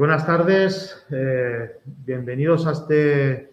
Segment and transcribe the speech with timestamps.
[0.00, 3.52] Buenas tardes, eh, bienvenidos a este,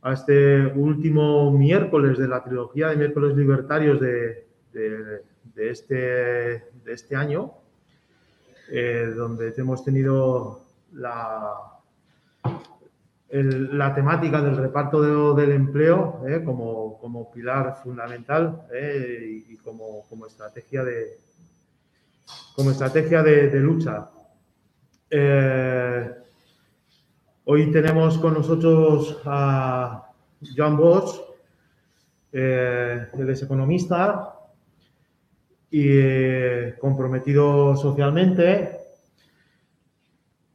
[0.00, 4.46] a este último miércoles de la trilogía de miércoles libertarios de,
[5.54, 7.52] este, este año,
[8.70, 10.62] eh, donde hemos tenido
[10.94, 11.54] la,
[13.94, 21.18] temática del reparto del empleo eh, como, pilar fundamental y, como, estrategia de,
[22.56, 24.08] como estrategia de lucha.
[25.16, 26.10] Eh,
[27.44, 30.10] hoy tenemos con nosotros a
[30.56, 31.20] John Bosch,
[32.32, 34.34] eh, él es economista
[35.70, 38.76] y eh, comprometido socialmente.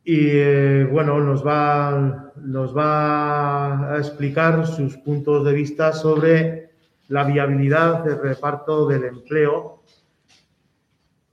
[0.03, 6.71] Y bueno, nos va, nos va a explicar sus puntos de vista sobre
[7.07, 9.83] la viabilidad del reparto del empleo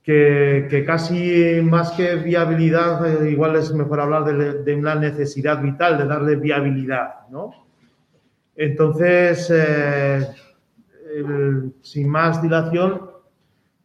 [0.07, 6.07] que, casi más que viabilidad, eh, igual es mejor hablar de, una necesidad vital, de
[6.07, 7.51] darle viabilidad, ¿no?
[8.55, 10.29] Entonces, eh,
[11.83, 13.11] sin más dilación,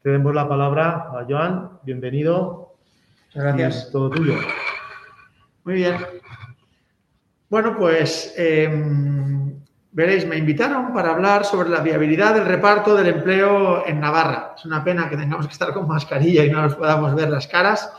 [0.04, 1.72] te demos la palabra a Joan.
[1.82, 2.76] Bienvenido.
[3.34, 3.90] Gracias.
[3.92, 4.36] todo tuyo.
[5.64, 5.96] Muy bien.
[7.50, 9.41] Bueno, pues em,
[9.94, 14.54] Veréis, me invitaron para hablar sobre la viabilidad del reparto del empleo en Navarra.
[14.58, 17.46] Es una pena que tengamos que estar con mascarilla y no nos podamos ver las
[17.48, 17.92] caras,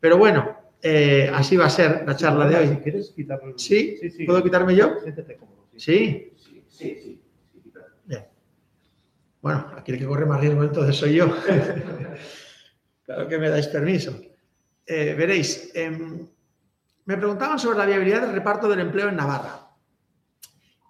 [0.00, 2.68] pero bueno, eh, así va a ser la charla de hoy.
[2.68, 3.58] Si quieres quitarlo.
[3.58, 4.00] ¿Sí?
[4.26, 4.94] ¿Puedo quitarme yo?
[5.76, 6.32] ¿Sí?
[6.36, 7.22] Sí, sí.
[8.06, 8.24] Bien.
[9.42, 11.26] Bueno, aquí el que corre más riesgo entonces soy yo.
[13.04, 14.18] claro que me dais permiso.
[14.86, 16.26] Eh, veréis, em,
[17.04, 19.61] me preguntaban sobre la viabilidad del reparto del empleo en Navarra.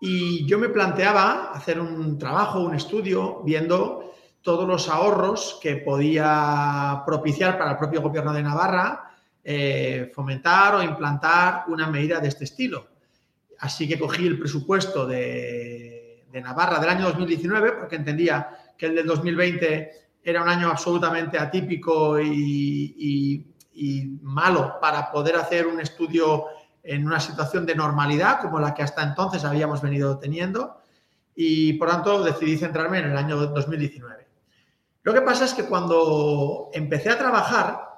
[0.05, 7.05] Y yo me planteaba hacer un trabajo, un estudio, viendo todos los ahorros que podía
[7.06, 9.14] propiciar para el propio gobierno de Navarra
[9.45, 12.89] eh, fomentar o implantar una medida de este estilo.
[13.61, 19.07] Así que cogí el presupuesto de, Navarra del año 2019, porque entendía que el del
[19.07, 19.92] 2020
[20.24, 23.46] era un año absolutamente atípico y
[24.20, 26.46] malo para poder hacer un estudio
[26.83, 30.79] en una situación de normalidad como la que hasta entonces habíamos venido teniendo
[31.35, 34.27] y por tanto decidí centrarme en el año 2019.
[35.05, 37.89] Lo que pasa es que cuando empecé a trabajar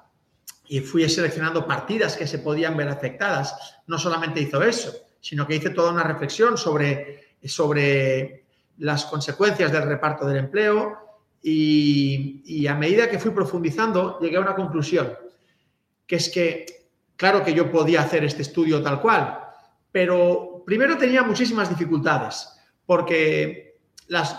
[0.67, 5.57] y fui seleccionando partidas que se podían ver afectadas, no solamente hizo eso, sino que
[5.57, 8.45] hice toda una reflexión sobre, sobre
[8.79, 10.99] las consecuencias del reparto del empleo
[11.43, 15.13] y, y a medida que fui profundizando llegué a una conclusión,
[16.07, 16.84] que es que
[17.17, 19.41] Claro que yo podía hacer este estudio tal cual,
[19.93, 22.49] pero primero tenía muchísimas dificultades,
[22.87, 23.79] porque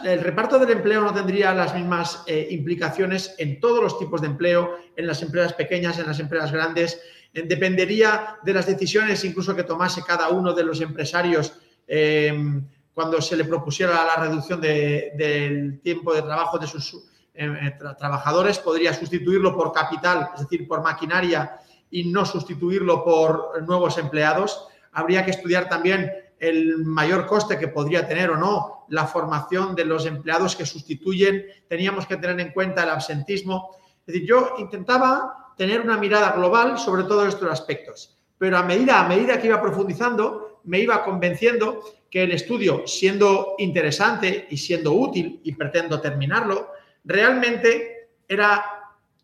[0.04, 4.28] el reparto del empleo no tendría las mismas eh, implicaciones en todos los tipos de
[4.28, 7.02] empleo, en las empresas pequeñas, en las empresas grandes,
[7.34, 11.54] dependería de las decisiones incluso que tomase cada uno de los empresarios
[11.86, 17.04] em, cuando se le propusiera la reducción del tiempo de trabajo de sus
[17.34, 21.60] eh, trabajadores, podría sustituirlo por capital, es decir, por maquinaria
[21.90, 24.68] y no sustituirlo por nuevos empleados.
[24.92, 29.86] Habría que estudiar también el mayor coste que podría tener o no la formación de
[29.86, 31.46] los empleados que sustituyen.
[31.68, 33.76] Teníamos que tener en cuenta el absentismo.
[34.06, 39.00] Es decir, yo intentaba tener una mirada global sobre todos estos aspectos, pero a medida,
[39.00, 44.92] a medida que iba profundizando, me iba convenciendo que el estudio, siendo interesante y siendo
[44.94, 46.72] útil, y pretendo terminarlo,
[47.04, 48.66] realmente era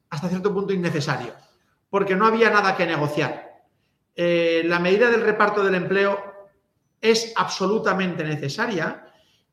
[0.10, 1.34] hasta cierto punto innecesario
[1.92, 3.62] porque no había nada que negociar.
[4.16, 6.18] Eh, la medida del reparto del empleo
[7.00, 9.06] es absolutamente necesaria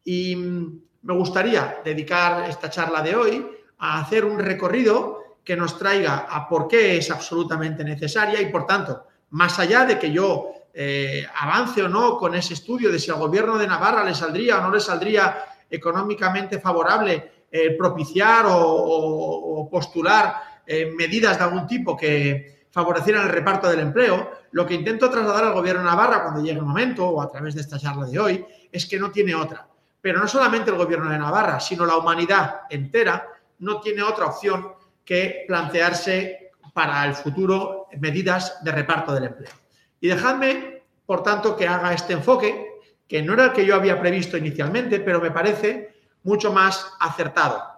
[0.04, 3.46] y mm, me gustaría dedicar esta charla de hoy
[3.78, 8.66] a hacer un recorrido que nos traiga a por qué es absolutamente necesaria y, por
[8.66, 13.10] tanto, más allá de que yo eh, avance o no con ese estudio de si
[13.10, 19.68] al gobierno de Navarra le saldría o no le saldría económicamente favorable eh, propiciar o
[19.70, 25.08] postular eh, medidas de algún tipo que favorecieran el reparto del empleo, lo que intento
[25.08, 28.06] trasladar al gobierno de Navarra cuando llegue el momento o a través de esta charla
[28.06, 29.66] de hoy es que no tiene otra.
[30.00, 33.26] Pero no solamente el gobierno de Navarra, sino la humanidad entera
[33.60, 34.72] no tiene otra opción
[35.04, 39.52] que plantearse para el futuro medidas de reparto del empleo.
[40.00, 42.66] Y dejadme, por tanto, que haga este enfoque,
[43.08, 47.77] que no era el que yo había previsto inicialmente, pero me parece mucho más acertado.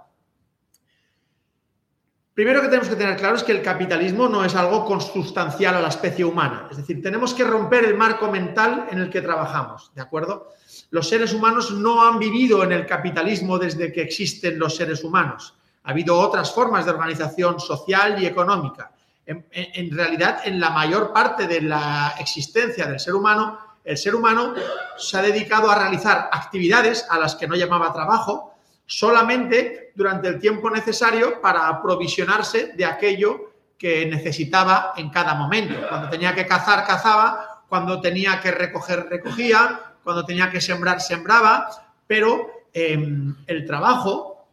[2.34, 5.80] Primero que tenemos que tener claro es que el capitalismo no es algo consustancial a
[5.80, 6.68] la especie humana.
[6.70, 10.48] Es decir, tenemos que romper el marco mental en el que trabajamos, ¿de acuerdo?
[10.90, 15.54] Los seres humanos no han vivido en el capitalismo desde que existen los seres humanos.
[15.84, 18.92] Ha habido otras formas de organización social y económica.
[19.26, 24.54] En, realidad, en la mayor parte de la existencia del ser humano, el ser humano
[24.96, 28.54] se ha dedicado a realizar actividades a las que no llamaba trabajo,
[28.90, 35.76] solamente durante el tiempo necesario para aprovisionarse de aquello que necesitaba en cada momento.
[35.88, 41.70] Cuando tenía que cazar, cazaba, cuando tenía que recoger, recogía, cuando tenía que sembrar, sembraba,
[42.08, 44.48] pero em, el trabajo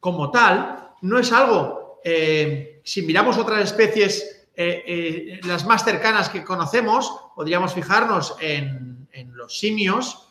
[0.00, 6.28] como tal no es algo, eh, si miramos otras especies, eh, eh, las más cercanas
[6.28, 10.25] que conocemos, podríamos fijarnos en los simios,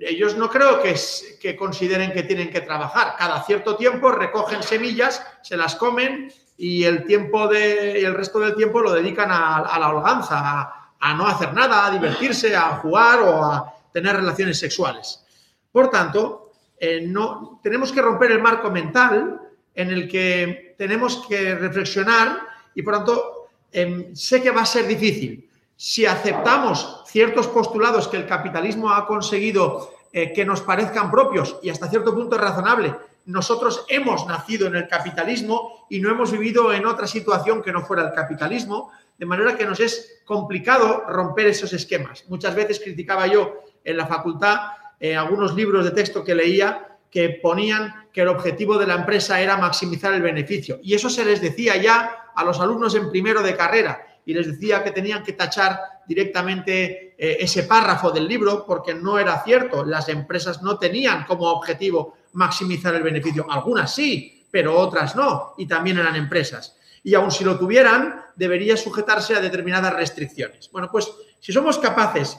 [0.00, 3.14] ellos no creo que, consideren que tienen que trabajar.
[3.18, 8.54] Cada cierto tiempo recogen semillas, se las comen y el tiempo de, el resto del
[8.54, 13.44] tiempo lo dedican a, la holganza, a, no hacer nada, a divertirse, a jugar o
[13.44, 15.24] a tener relaciones sexuales.
[15.70, 19.40] Por tanto, eh, no, tenemos que romper el marco mental
[19.74, 22.40] en el que tenemos que reflexionar
[22.74, 25.48] y por tanto em, sé que va a ser difícil.
[25.84, 31.70] Si aceptamos ciertos postulados que el capitalismo ha conseguido eh, que nos parezcan propios y
[31.70, 32.94] hasta cierto punto es razonable,
[33.24, 37.84] nosotros hemos nacido en el capitalismo y no hemos vivido en otra situación que no
[37.84, 42.26] fuera el capitalismo, de manera que nos es complicado romper esos esquemas.
[42.28, 44.60] Muchas veces criticaba yo en la facultad
[45.00, 49.40] eh, algunos libros de texto que leía que ponían que el objetivo de la empresa
[49.40, 50.78] era maximizar el beneficio.
[50.80, 54.46] Y eso se les decía ya a los alumnos en primero de carrera y les
[54.46, 59.84] decía que tenían que tachar directamente eh, ese párrafo del libro porque no era cierto.
[59.84, 63.46] Las empresas no tenían como objetivo maximizar el beneficio.
[63.50, 66.76] Algunas sí, pero otras no, y también eran empresas.
[67.02, 70.70] Y aun si lo tuvieran, debería sujetarse a determinadas restricciones.
[70.70, 71.10] Bueno, pues
[71.40, 72.38] si somos capaces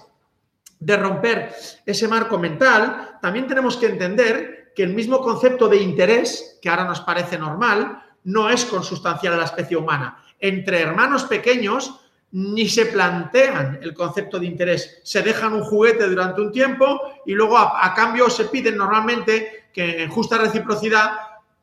[0.80, 1.53] de romper
[1.85, 6.85] ese marco mental, también tenemos que entender que el mismo concepto de interés, que ahora
[6.85, 10.24] nos parece normal, no es consustancial a la especie humana.
[10.44, 12.01] Entre hermanos pequeños
[12.34, 15.00] ni se plantean el concepto de interés.
[15.01, 20.04] Se dejan un juguete durante un tiempo y luego a, cambio se piden normalmente que
[20.04, 21.13] en justa reciprocidad,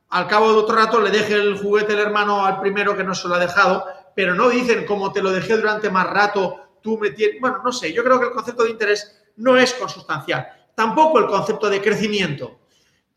[0.08, 3.14] al cabo de otro rato, le deje el juguete el hermano al primero que no
[3.14, 3.84] se lo ha dejado,
[4.16, 7.38] pero no dicen como te lo dejé durante más rato, tú me tienes...
[7.38, 10.48] Bueno, no sé, yo creo que el concepto de interés no es consustancial.
[10.74, 12.60] Tampoco el concepto de crecimiento,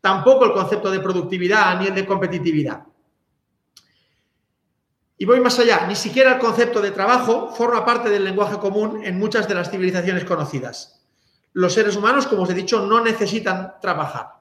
[0.02, 2.84] tampoco el concepto de productividad ni el de competitividad.
[5.24, 9.00] Y voy más allá, ni siquiera el concepto de trabajo forma parte del lenguaje común
[9.06, 11.00] en muchas de las civilizaciones conocidas.
[11.54, 14.32] Los seres humanos, como os he dicho, no necesitan trabajar.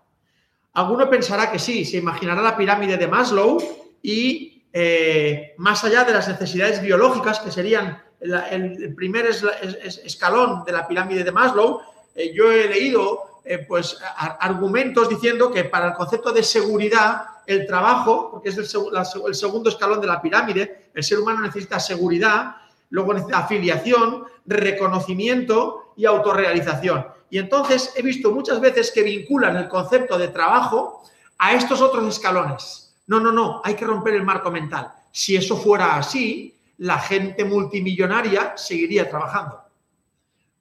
[0.73, 3.59] Alguno pensará que sí, se imaginará la pirámide de Maslow
[4.01, 10.85] y eh, más allá de las necesidades biológicas, que serían el, primer escalón de la
[10.85, 11.79] pirámide de Maslow,
[12.13, 13.97] eh, yo he leído eh, pues,
[14.39, 19.99] argumentos diciendo que para el concepto de seguridad el trabajo, porque es el, segundo escalón
[19.99, 22.55] de la pirámide, el ser humano necesita seguridad,
[22.89, 27.05] luego necesita afiliación, reconocimiento y autorrealización.
[27.29, 31.03] Y entonces he visto muchas veces que vinculan el concepto de trabajo
[31.37, 32.95] a estos otros escalones.
[33.07, 34.93] No, no, no, hay que romper el marco mental.
[35.11, 39.62] Si eso fuera así, la gente multimillonaria seguiría trabajando.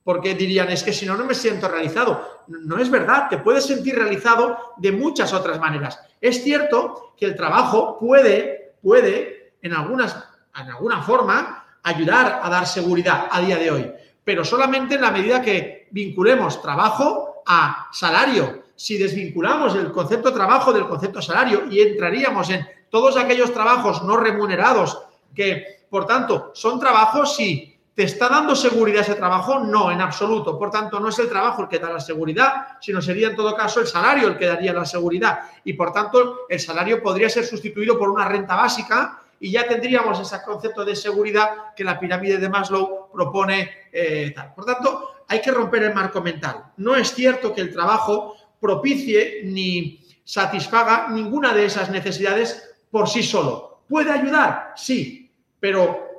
[0.04, 2.42] Porque dirían, es que si no, no me siento realizado.
[2.48, 6.00] No es verdad, te puedes sentir realizado de muchas otras maneras.
[6.20, 10.16] Es cierto que el trabajo puede, puede, en, algunas,
[10.56, 13.92] en alguna forma, ayudar a dar seguridad a día de hoy,
[14.24, 18.62] pero solamente en la medida que vinculemos trabajo a salario.
[18.76, 24.16] Si desvinculamos el concepto trabajo del concepto salario y entraríamos en todos aquellos trabajos no
[24.16, 25.02] remunerados
[25.34, 29.60] que, por tanto, son trabajos, sí, ¿Te está dando seguridad ese trabajo?
[29.60, 30.58] No, en absoluto.
[30.58, 33.54] Por tanto, no es el trabajo el que da la seguridad, sino sería en todo
[33.54, 35.40] caso el salario el que daría la seguridad.
[35.64, 40.18] Y por tanto, el salario podría ser sustituido por una renta básica y ya tendríamos
[40.20, 43.70] ese concepto de seguridad que la pirámide de Maslow propone.
[43.92, 44.34] Eh.
[44.54, 46.72] Por tanto, hay que romper el marco mental.
[46.78, 53.22] No es cierto que el trabajo propicie ni satisfaga ninguna de esas necesidades por sí
[53.22, 53.82] solo.
[53.86, 54.72] ¿Puede ayudar?
[54.76, 55.30] Sí,
[55.60, 56.11] pero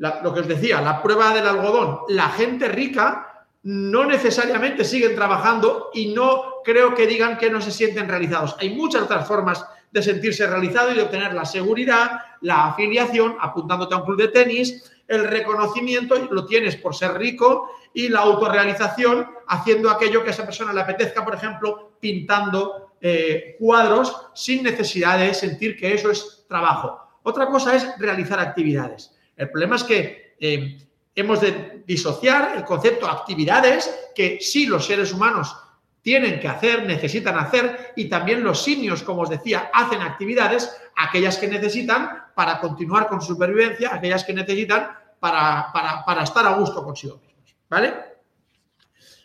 [0.00, 5.90] lo que os decía, la prueba del algodón, la gente rica no necesariamente siguen trabajando
[5.92, 8.56] y no creo que digan que no se sienten realizados.
[8.58, 13.94] Hay muchas otras formas de sentirse realizado y de obtener la seguridad, la afiliación, apuntándote
[13.94, 19.28] a un club de tenis, el reconocimiento, lo tienes por ser rico, y la autorrealización,
[19.48, 25.18] haciendo aquello que a esa persona le apetezca, por ejemplo, pintando eh, cuadros sin necesidad
[25.18, 27.00] de sentir que eso es trabajo.
[27.24, 29.12] Otra cosa es realizar actividades.
[29.40, 30.76] El problema es que eh,
[31.14, 35.56] hemos de disociar el concepto de actividades que sí los seres humanos
[36.02, 41.38] tienen que hacer, necesitan hacer, y también los simios, como os decía, hacen actividades, aquellas
[41.38, 46.84] que necesitan para continuar con su supervivencia, aquellas que necesitan para, para estar a gusto
[46.84, 47.56] consigo mismos.
[47.70, 47.94] ¿Vale?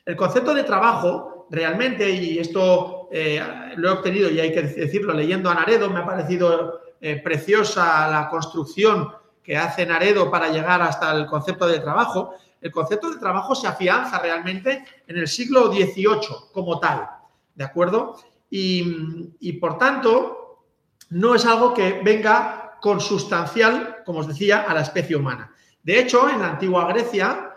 [0.06, 3.42] El concepto de trabajo, realmente, y esto eh,
[3.76, 8.10] lo he obtenido y hay que decirlo leyendo a Naredo, me ha parecido eh, preciosa
[8.10, 12.34] la construcción que hace Naredo para llegar hasta el concepto de trabajo.
[12.60, 17.08] El concepto de trabajo se afianza realmente en el siglo XVIII como tal,
[17.54, 18.18] ¿de acuerdo?
[18.50, 20.64] Y, por tanto,
[21.10, 25.54] no es algo que venga consustancial, como os decía, a la especie humana.
[25.84, 27.52] De hecho, en la antigua Grecia,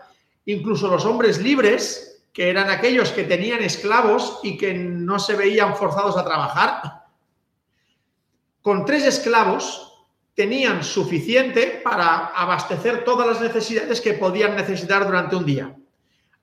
[0.45, 5.75] incluso los hombres libres que eran aquellos que tenían esclavos y que no se veían
[5.75, 7.05] forzados a trabajar,
[8.61, 9.88] con tres esclavos
[10.35, 15.75] tenían suficiente para abastecer todas las necesidades que podían necesitar durante un día.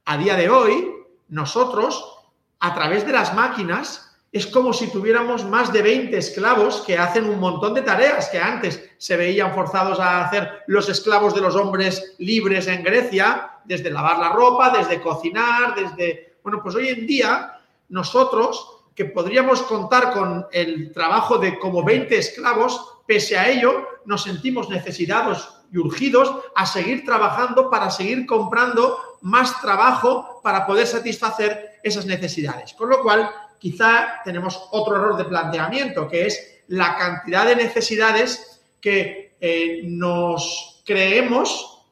[0.04, 0.94] A día de hoy,
[1.28, 2.18] nosotros,
[2.60, 7.24] a través de las máquinas, es como si tuviéramos más de 20 esclavos que hacen
[7.24, 11.56] un montón de tareas que antes se veían forzados a hacer los esclavos de los
[11.56, 16.36] hombres libres en Grecia, desde lavar la ropa, desde cocinar, desde...
[16.42, 22.16] Bueno, pues hoy en día nosotros, que podríamos contar con el trabajo de como 20
[22.16, 29.18] esclavos, pese a ello nos sentimos necesitados y urgidos a seguir trabajando para seguir comprando
[29.22, 32.72] más trabajo para poder satisfacer esas necesidades.
[32.74, 38.60] Con lo cual, quizá tenemos otro error de planteamiento, que es la cantidad de necesidades
[38.80, 41.84] que eh, nos creemos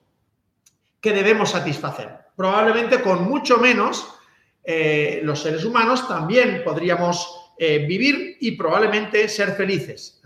[1.01, 2.11] que debemos satisfacer.
[2.37, 4.07] Probablemente con mucho menos
[4.63, 10.21] eh, los seres humanos también podríamos eh, vivir y probablemente ser felices.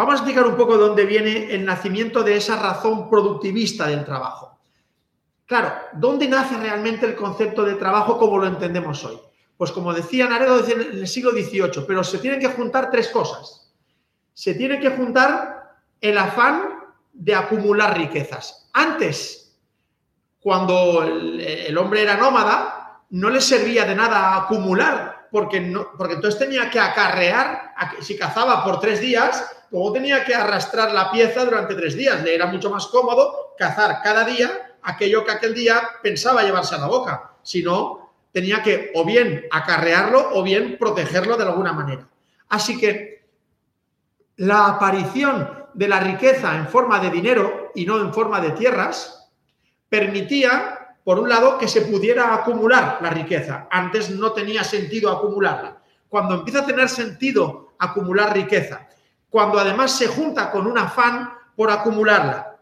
[0.00, 4.58] Vamos a explicar un poco dónde viene el nacimiento de esa razón productivista del trabajo.
[5.44, 9.20] Claro, ¿dónde nace realmente el concepto de trabajo como lo entendemos hoy?
[9.58, 13.74] Pues como decía Naredo en el siglo XVIII, pero se tienen que juntar tres cosas.
[14.32, 16.62] Se tiene que juntar el afán
[17.12, 18.70] de acumular riquezas.
[18.72, 19.54] Antes,
[20.40, 26.38] cuando el, hombre era nómada, no le servía de nada acumular, porque, no, porque entonces
[26.38, 31.74] tenía que acarrear, si cazaba por tres días, luego tenía que arrastrar la pieza durante
[31.74, 32.22] tres días.
[32.22, 36.78] Le era mucho más cómodo cazar cada día aquello que aquel día pensaba llevarse a
[36.78, 37.32] la boca.
[37.42, 42.08] Si no, tenía que o bien acarrearlo o bien protegerlo de alguna manera.
[42.48, 43.24] Así que
[44.36, 49.30] la aparición de la riqueza en forma de dinero y no en forma de tierras
[49.88, 50.79] permitía,
[51.10, 53.66] por un lado, que se pudiera acumular la riqueza.
[53.68, 55.82] Antes no tenía sentido acumularla.
[56.08, 58.88] Cuando empieza a tener sentido acumular riqueza,
[59.28, 62.60] cuando además se junta con un afán por acumularla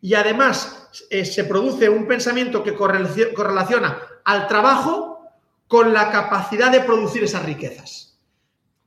[0.00, 5.28] y además eh, se produce un pensamiento que correlaciona al trabajo
[5.68, 8.18] con la capacidad de producir esas riquezas.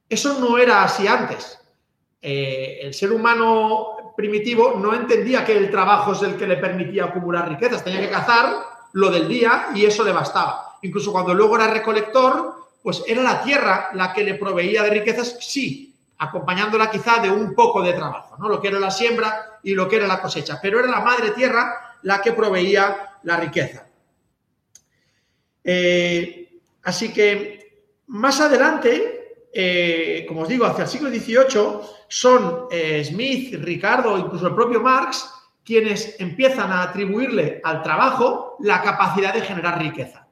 [0.09, 1.59] Eso no era así antes.
[2.19, 7.05] Eh, el ser humano primitivo no entendía que el trabajo es el que le permitía
[7.05, 7.83] acumular riquezas.
[7.83, 8.55] Tenía que cazar
[8.93, 10.79] lo del día y eso le bastaba.
[10.81, 15.37] Incluso cuando luego era recolector, pues era la tierra la que le proveía de riquezas,
[15.39, 18.49] sí, acompañándola quizá de un poco de trabajo, ¿no?
[18.49, 20.57] Lo que era la siembra y lo que era la cosecha.
[20.59, 23.85] Pero era la madre tierra la que proveía la riqueza.
[25.63, 29.16] Eh, así que más adelante,
[29.53, 34.81] eh, como os digo, hacia el siglo XVIII, son eh, Smith, Ricardo, incluso el propio
[34.81, 40.27] Marx, quienes empiezan a atribuirle al trabajo la capacidad de generar riqueza.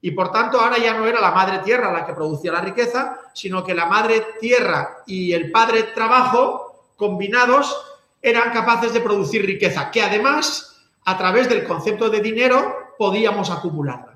[0.00, 3.18] Y por tanto, ahora ya no era la madre tierra la que producía la riqueza,
[3.34, 7.76] sino que la madre tierra y el padre trabajo combinados
[8.22, 14.10] eran capaces de producir riqueza, que además, a través del concepto de dinero, podíamos acumularla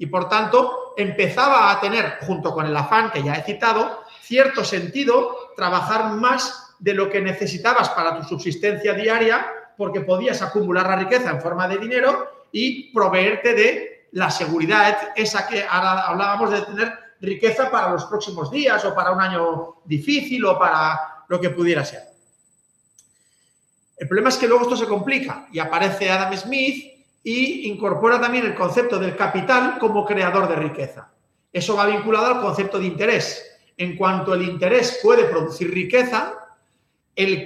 [0.00, 4.64] y por tanto empezaba a tener, junto con el afán que ya he citado, cierto
[4.64, 10.96] sentido trabajar más de lo que necesitabas para tu subsistencia diaria porque podías acumular la
[10.96, 16.62] riqueza en forma de dinero y proveerte de la seguridad, esa que ahora hablábamos de
[16.62, 21.50] tener riqueza para los próximos días o para un año difícil o para lo que
[21.50, 22.02] pudiera ser.
[23.96, 28.46] El problema es que luego esto se complica y aparece Adam Smith y incorpora también
[28.46, 31.10] el concepto del capital como creador de riqueza.
[31.52, 33.46] Eso va vinculado al concepto de interés.
[33.76, 36.34] En cuanto el interés puede producir riqueza,
[37.16, 37.44] el,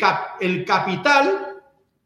[0.67, 1.63] capital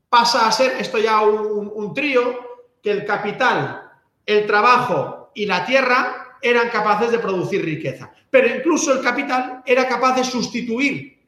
[0.08, 2.48] pasa a ser, esto ya un trío,
[2.82, 3.90] que el capital,
[4.24, 8.12] el trabajo y la tierra eran capaces de producir riqueza.
[8.30, 11.18] Pero incluso el capital era capaz de sustituir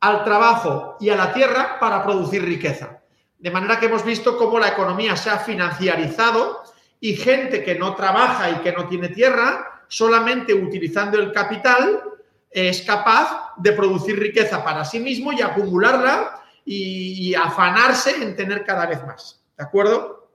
[0.00, 2.99] al trabajo y a la tierra para producir riqueza.
[3.40, 6.62] De manera que hemos visto cómo la economía se ha financiarizado
[7.00, 12.02] y gente que no trabaja y que no tiene tierra, solamente utilizando el capital,
[12.50, 18.84] es capaz de producir riqueza para sí mismo y acumularla y, afanarse en tener cada
[18.84, 19.42] vez más.
[19.56, 20.28] ¿De acuerdo?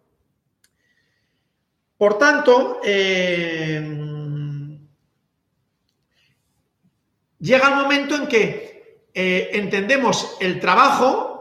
[1.98, 4.00] Por tanto, eh,
[7.40, 11.35] llega el momento en que eh, entendemos el trabajo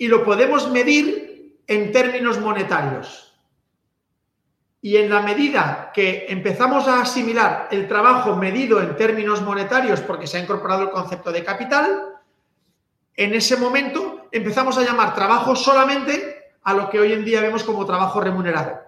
[0.00, 3.38] y lo podemos medir en términos monetarios.
[4.80, 10.26] Y en la medida que empezamos a asimilar el trabajo medido en términos monetarios porque
[10.26, 12.14] se ha incorporado el concepto de capital,
[13.14, 17.62] en ese momento empezamos a llamar trabajo solamente a lo que hoy en día vemos
[17.62, 18.80] como trabajo remunerado.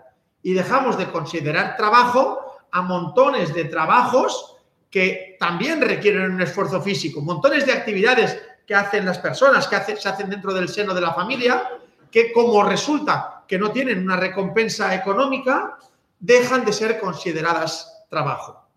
[0.42, 2.40] Y dejamos de considerar trabajo
[2.71, 4.57] a montones de trabajos
[4.90, 10.09] que también requieren un esfuerzo físico, montones de actividades que hacen las personas, que se
[10.09, 11.69] hacen dentro del seno de la familia,
[12.11, 15.78] que como resulta que no tienen una recompensa económica,
[16.19, 18.69] dejan de ser consideradas trabajo.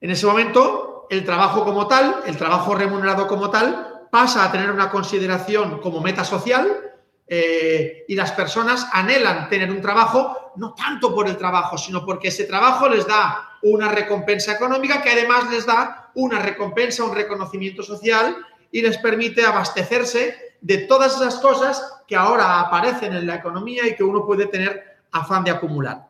[0.00, 4.70] En ese momento, el trabajo como tal, el trabajo remunerado como tal, pasa a tener
[4.70, 6.92] una consideración como meta social
[7.26, 12.28] eh, y las personas anhelan tener un trabajo no tanto por el trabajo, sino porque
[12.28, 17.82] ese trabajo les da una recompensa económica que además les da una recompensa, un reconocimiento
[17.82, 18.36] social
[18.70, 23.94] y les permite abastecerse de todas esas cosas que ahora aparecen en la economía y
[23.94, 26.06] que uno puede tener afán de acumular.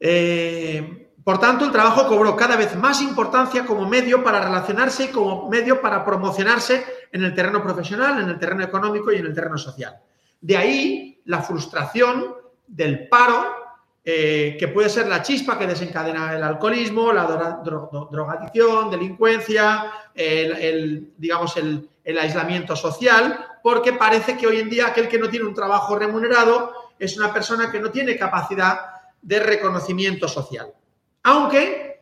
[0.00, 5.08] Eh, por tanto, el trabajo cobró cada vez más importancia como medio para relacionarse y
[5.08, 9.34] como medio para promocionarse en el terreno profesional, en el terreno económico y en el
[9.34, 10.00] terreno social.
[10.40, 12.34] De ahí la frustración
[12.66, 13.54] del paro,
[14.04, 17.24] eh, que puede ser la chispa que desencadena el alcoholismo, la
[18.10, 25.08] drogadicción, delincuencia, el digamos, el, el aislamiento social, porque parece que hoy en día aquel
[25.08, 28.80] que no tiene un trabajo remunerado es una persona que no tiene capacidad
[29.20, 30.72] de reconocimiento social.
[31.24, 32.00] Aunque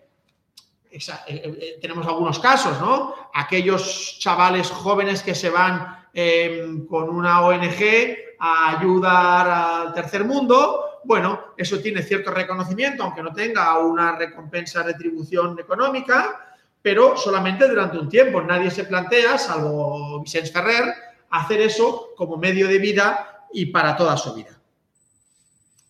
[0.91, 3.15] eh, eh, tenemos algunos casos, ¿no?
[3.35, 11.01] Aquellos chavales jóvenes que se van em, con una ONG a ayudar al tercer mundo,
[11.05, 17.99] bueno, eso tiene cierto reconocimiento, aunque no tenga una recompensa, retribución económica, pero solamente durante
[17.99, 18.43] un tiempo.
[18.43, 20.93] Nadie se plantea, salvo Vicente Ferrer,
[21.31, 24.59] hacer eso como medio de vida y para toda su vida.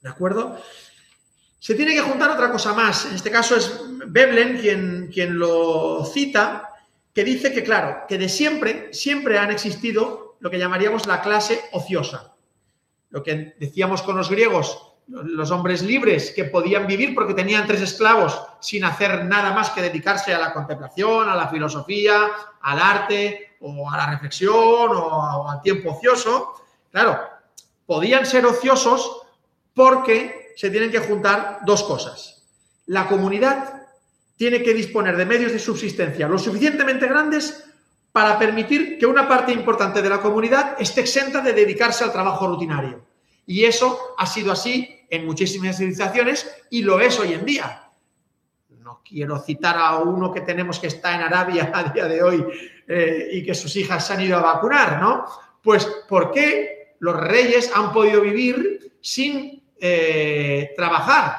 [0.03, 0.61] ¿De acuerdo?
[1.59, 3.07] Se tiene que juntar otra cosa más.
[3.07, 6.69] En este caso es Veblen quien, quien lo cita,
[7.13, 11.63] que dice que, claro, que de siempre, siempre han existido lo que llamaríamos la clase
[11.73, 12.36] ociosa.
[13.17, 17.81] Lo que decíamos con los griegos, los hombres libres que podían vivir porque tenían tres
[17.81, 22.29] esclavos sin hacer nada más que dedicarse a la contemplación, a la filosofía,
[22.61, 26.57] al arte o a la reflexión o, al tiempo ocioso.
[26.93, 27.19] Claro,
[27.87, 29.23] podían ser ociosos
[29.73, 32.47] porque se tienen que juntar dos cosas.
[32.85, 33.87] La comunidad
[34.37, 37.65] tiene que disponer de medios de subsistencia lo suficientemente grandes
[38.17, 42.47] para permitir que una parte importante de la comunidad esté exenta de dedicarse al trabajo
[42.47, 43.05] rutinario.
[43.45, 47.91] Y eso ha sido así en muchísimas civilizaciones y lo es hoy en día.
[48.71, 52.47] No quiero citar a uno que tenemos que está en Arabia a día de hoy
[52.89, 55.27] eh, y que sus hijas se han ido a vacunar, ¿no?
[55.63, 61.37] Pues ¿por qué los reyes han podido vivir sin eh, trabajar?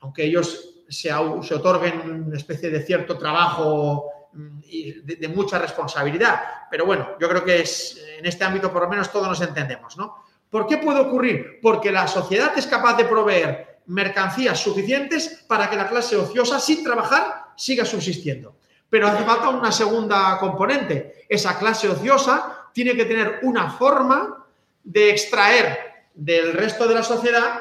[0.00, 6.42] Aunque ellos se, se, otorguen una especie de cierto trabajo de, de mucha responsabilidad.
[6.70, 9.96] Pero bueno, yo creo que es, en este ámbito por lo menos todos nos entendemos,
[9.96, 10.24] ¿no?
[10.50, 11.58] ¿Por qué puede ocurrir?
[11.60, 16.84] Porque la sociedad es capaz de proveer mercancías suficientes para que la clase ociosa, sin
[16.84, 18.56] trabajar, siga subsistiendo.
[18.88, 21.26] Pero hace falta una segunda componente.
[21.28, 24.46] Esa clase ociosa tiene que tener una forma
[24.84, 25.78] de extraer
[26.14, 27.60] del resto de la sociedad,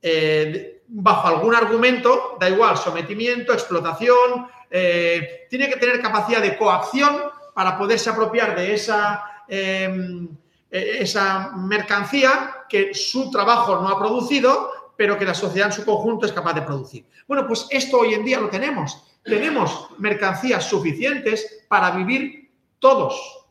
[0.00, 7.22] eh, bajo algún argumento, da igual, sometimiento, explotación, eh, tiene que tener capacidad de coacción
[7.54, 10.28] para poderse apropiar de esa em,
[10.72, 15.84] eh, esa mercancía que su trabajo no ha producido, pero que la sociedad en su
[15.84, 17.04] conjunto es capaz de producir.
[17.28, 19.02] Bueno, pues esto hoy en día lo tenemos.
[19.22, 23.44] Tenemos mercancías suficientes para vivir todos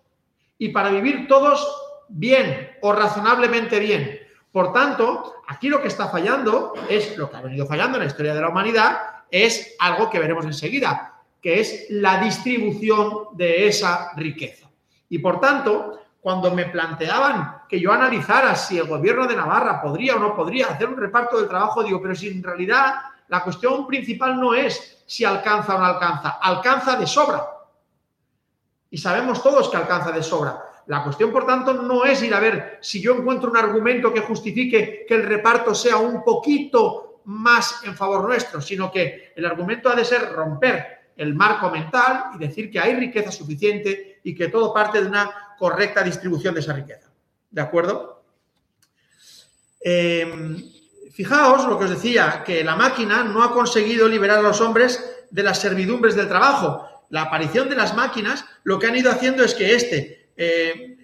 [0.58, 1.64] y para vivir todos
[2.10, 4.21] bien o razonablemente bien.
[4.52, 8.10] Por tanto, aquí lo que está fallando es lo que ha venido fallando en la
[8.10, 8.98] historia de la humanidad,
[9.30, 14.70] es algo que veremos enseguida, que es la distribución de esa riqueza.
[15.08, 20.16] Y por tanto, cuando me planteaban que yo analizara si el gobierno de Navarra podría
[20.16, 22.96] o no podría hacer un reparto del trabajo, digo, pero si en realidad
[23.30, 27.48] la cuestión principal no es si alcanza o no alcanza, alcanza de sobra.
[28.90, 30.62] Y sabemos todos que alcanza de sobra.
[30.88, 34.22] La cuestión, por tanto, no es ir a ver si yo encuentro un argumento que
[34.22, 39.90] justifique que el reparto sea un poquito más en favor nuestro, sino que el argumento
[39.90, 44.48] ha de ser romper el marco mental y decir que hay riqueza suficiente y que
[44.48, 47.12] todo parte de una correcta distribución de esa riqueza.
[47.50, 48.24] ¿De acuerdo?
[49.84, 50.56] Eh,
[51.12, 55.26] fijaos lo que os decía, que la máquina no ha conseguido liberar a los hombres
[55.30, 56.88] de las servidumbres del trabajo.
[57.10, 60.98] La aparición de las máquinas lo que han ido haciendo es que este, eh,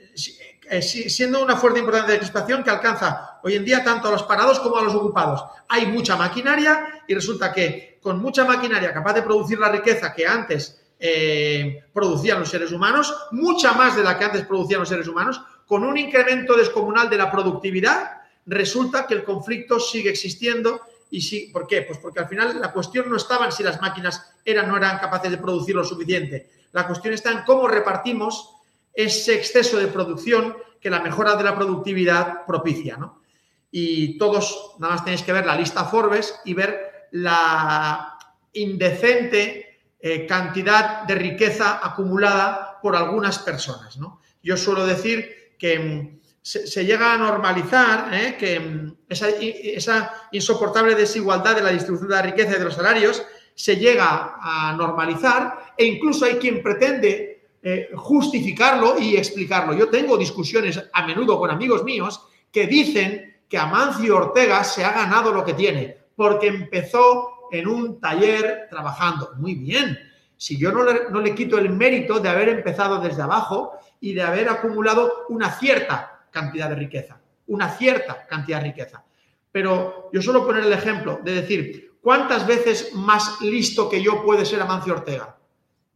[0.70, 4.24] eh, siendo una fuerte importante de crispación que alcanza hoy en día tanto a los
[4.24, 5.44] parados como a los ocupados.
[5.70, 10.26] Hay mucha maquinaria y resulta que con mucha maquinaria capaz de producir la riqueza que
[10.26, 15.08] antes eh, producían los seres humanos, mucha más de la que antes producían los seres
[15.08, 20.82] humanos, con un incremento descomunal de la productividad, resulta que el conflicto sigue existiendo.
[21.12, 21.84] ¿Y sí, por qué?
[21.84, 24.78] Pues porque al final la cuestión no estaba en si las máquinas eran o no
[24.78, 26.50] eran capaces de producir lo suficiente.
[26.72, 28.57] La cuestión está en cómo repartimos
[28.98, 32.98] ese exceso de producción que la mejora de la productividad propicia.
[32.98, 33.22] ¿no?
[33.70, 38.18] Y todos, nada más tenéis que ver la lista Forbes y ver la
[38.54, 43.98] indecente eh, cantidad de riqueza acumulada por algunas personas.
[43.98, 44.20] ¿no?
[44.42, 48.36] Yo suelo decir que mm, se, llega a normalizar ¿eh?
[48.36, 52.74] que mm, esa, esa, insoportable desigualdad de la distribución de la riqueza y de los
[52.74, 59.74] salarios se llega a normalizar e incluso hay quien pretende eh, justificarlo y explicarlo.
[59.74, 64.92] Yo tengo discusiones a menudo con amigos míos que dicen que Amancio Ortega se ha
[64.92, 69.32] ganado lo que tiene porque empezó en un taller trabajando.
[69.38, 69.98] Muy bien.
[70.36, 74.14] Si yo no le, no le quito el mérito de haber empezado desde abajo y
[74.14, 79.04] de haber acumulado una cierta cantidad de riqueza, una cierta cantidad de riqueza.
[79.52, 84.46] Pero yo suelo poner el ejemplo de decir, ¿cuántas veces más listo que yo puede
[84.46, 85.37] ser Amancio Ortega?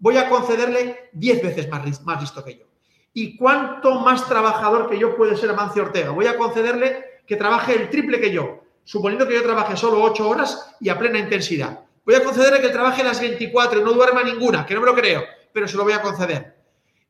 [0.01, 2.65] Voy a concederle 10 veces más, más listo que yo.
[3.13, 6.11] ¿Y cuánto más trabajador que yo puede ser Amancio Ortega?
[6.11, 10.27] Voy a concederle que trabaje el triple que yo, suponiendo que yo trabaje solo 8
[10.27, 11.81] horas y a plena intensidad.
[12.03, 14.95] Voy a concederle que trabaje las 24 y no duerma ninguna, que no me lo
[14.95, 16.55] creo, pero se lo voy a conceder.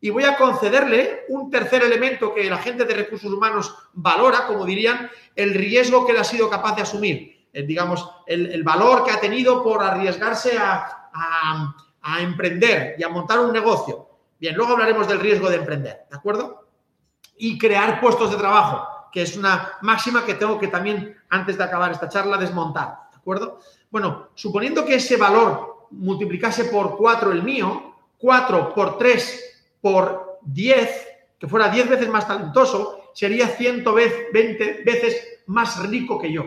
[0.01, 4.65] Y voy a concederle un tercer elemento que la gente de recursos humanos valora, como
[4.65, 7.47] dirían, el riesgo que él ha sido capaz de asumir.
[7.53, 10.97] Eh, digamos, el, valor que ha tenido por arriesgarse a
[12.19, 14.07] emprender y a montar un negocio.
[14.39, 16.67] Bien, luego hablaremos del riesgo de emprender, ¿de acuerdo?
[17.37, 21.63] Y crear puestos de trabajo, que es una máxima que tengo que también, antes de
[21.63, 23.59] acabar esta charla, desmontar, ¿de acuerdo?
[23.89, 31.07] Bueno, suponiendo que ese valor multiplicase por 4 el mío, 4 por 3 por 10,
[31.37, 36.45] que fuera 10 veces más talentoso, sería 120 veces más rico que yo.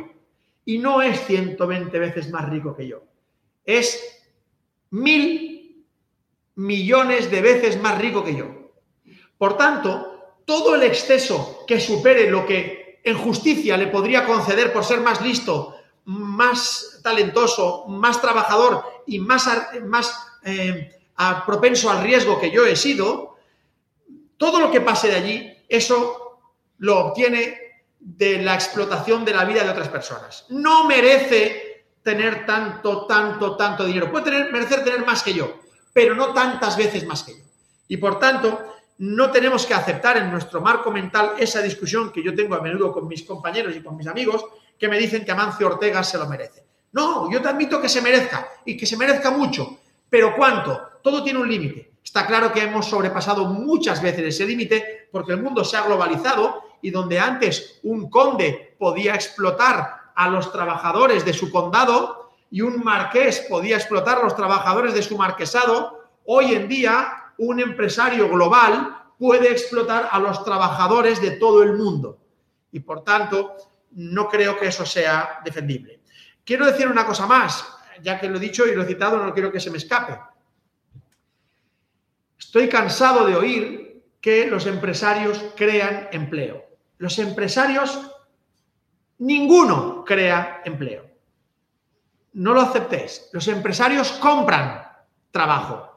[0.64, 3.02] Y no es 120 veces más rico que yo.
[3.64, 4.13] Es
[4.94, 5.84] mil
[6.54, 8.46] millones de veces más rico que yo.
[9.36, 14.84] Por tanto, todo el exceso que supere lo que en justicia le podría conceder por
[14.84, 19.48] ser más listo, más talentoso, más trabajador y más,
[19.84, 20.90] más eh,
[21.44, 23.36] propenso al riesgo que yo he sido,
[24.36, 26.40] todo lo que pase de allí, eso
[26.78, 27.58] lo obtiene
[27.98, 30.46] de la explotación de la vida de otras personas.
[30.50, 31.63] No merece
[32.04, 34.12] tener tanto, tanto, tanto dinero.
[34.12, 35.60] Puede tener, merecer tener más que yo,
[35.92, 37.44] pero no tantas veces más que yo.
[37.88, 42.34] Y por tanto, no tenemos que aceptar en nuestro marco mental esa discusión que yo
[42.34, 44.44] tengo a menudo con mis compañeros y con mis amigos
[44.78, 46.62] que me dicen que Amancio Ortega se lo merece.
[46.92, 50.80] No, yo te admito que se merezca y que se merezca mucho, pero ¿cuánto?
[51.02, 51.94] Todo tiene un límite.
[52.04, 56.62] Está claro que hemos sobrepasado muchas veces ese límite porque el mundo se ha globalizado
[56.82, 62.82] y donde antes un conde podía explotar a los trabajadores de su condado y un
[62.84, 68.96] marqués podía explotar a los trabajadores de su marquesado, hoy en día un empresario global
[69.18, 72.18] puede explotar a los trabajadores de todo el mundo.
[72.70, 73.56] Y por tanto,
[73.92, 76.00] no creo que eso sea defendible.
[76.44, 77.66] Quiero decir una cosa más,
[78.02, 80.18] ya que lo he dicho y lo he citado, no quiero que se me escape.
[82.38, 86.64] Estoy cansado de oír que los empresarios crean empleo.
[86.98, 88.14] Los empresarios
[89.18, 91.04] Ninguno crea empleo.
[92.34, 93.28] No lo aceptéis.
[93.32, 94.82] Los empresarios compran
[95.30, 95.94] trabajo.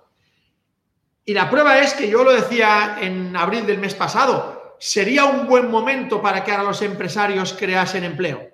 [1.25, 5.47] Y la prueba es que yo lo decía en abril del mes pasado, sería un
[5.47, 8.49] buen momento para que ahora los empresarios creasen empleo.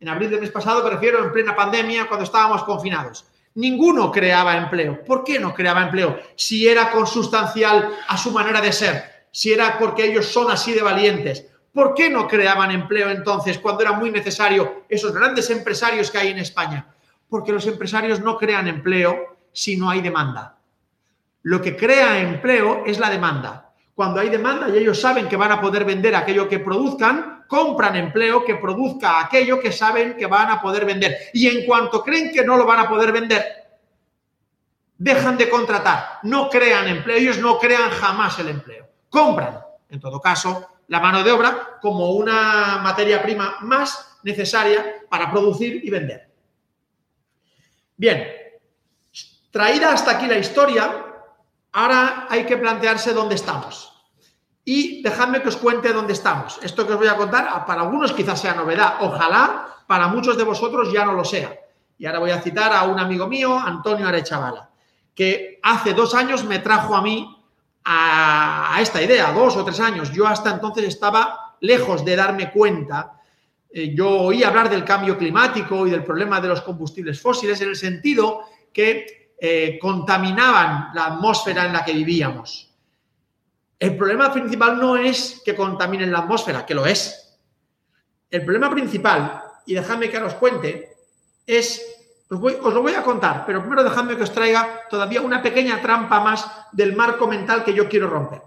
[0.00, 3.26] En abril del mes pasado me refiero en plena pandemia, cuando estábamos confinados.
[3.54, 5.04] Ninguno creaba empleo.
[5.04, 6.18] ¿Por qué no creaba empleo?
[6.36, 10.82] Si era consustancial a su manera de ser, si era porque ellos son así de
[10.82, 11.46] valientes,
[11.78, 16.30] ¿Por qué no creaban empleo entonces cuando era muy necesario esos grandes empresarios que hay
[16.30, 16.88] en España?
[17.28, 20.58] Porque los empresarios no crean empleo si no hay demanda.
[21.42, 23.70] Lo que crea empleo es la demanda.
[23.94, 27.94] Cuando hay demanda y ellos saben que van a poder vender aquello que produzcan, compran
[27.94, 31.16] empleo que produzca aquello que saben que van a poder vender.
[31.32, 33.44] Y en cuanto creen que no lo van a poder vender,
[34.96, 40.20] dejan de contratar, no crean empleo, ellos no crean jamás el empleo, compran, en todo
[40.20, 46.28] caso, la mano de obra como una materia prima más necesaria para producir y vender.
[47.96, 48.26] Bien,
[49.50, 51.04] traída hasta aquí la historia,
[51.72, 53.94] ahora hay que plantearse dónde estamos.
[54.64, 56.58] Y dejadme que os cuente dónde estamos.
[56.62, 60.44] Esto que os voy a contar, para algunos quizás sea novedad, ojalá para muchos de
[60.44, 61.58] vosotros ya no lo sea.
[61.96, 64.70] Y ahora voy a citar a un amigo mío, Antonio Arechavala,
[65.14, 67.37] que hace dos años me trajo a mí
[67.90, 70.12] a, esta idea, dos o tres años.
[70.12, 73.18] Yo hasta entonces estaba lejos de darme cuenta.
[73.70, 77.70] Eh, yo oí hablar del cambio climático y del problema de los combustibles fósiles en
[77.70, 82.74] el sentido que eh, contaminaban la atmósfera en la que vivíamos.
[83.78, 87.38] El problema principal no es que contaminen la atmósfera, que lo es.
[88.30, 90.92] El problema principal, y dejadme que os cuente,
[91.46, 91.97] es
[92.30, 96.20] os, lo voy a contar, pero primero dejadme que os traiga todavía una pequeña trampa
[96.20, 98.42] más del marco mental que yo quiero romper.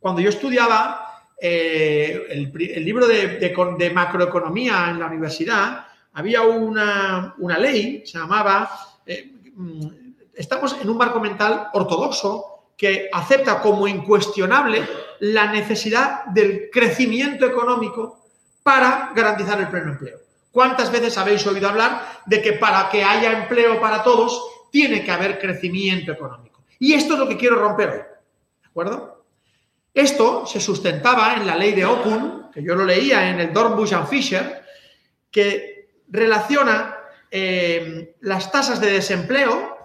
[0.00, 8.18] Cuando yo estudiaba eh, el, libro de, macroeconomía en la universidad, había una, ley, se
[8.18, 8.70] llamaba,
[9.06, 9.86] eh, mm,
[10.34, 14.84] estamos en un marco mental ortodoxo que acepta como incuestionable
[15.20, 18.24] la necesidad del crecimiento económico
[18.62, 20.27] para garantizar el pleno empleo.
[20.50, 25.10] ¿Cuántas veces habéis oído hablar de que para que haya empleo para todos tiene que
[25.10, 26.64] haber crecimiento económico?
[26.78, 27.98] Y esto es lo que quiero romper hoy.
[28.62, 29.24] ¿De acuerdo?
[29.92, 33.92] Esto se sustentaba en la ley de Okun, que yo lo leía en el Dornbusch
[33.92, 34.62] and Fisher,
[35.30, 36.96] que relaciona
[37.30, 39.76] eh, las tasas de desempleo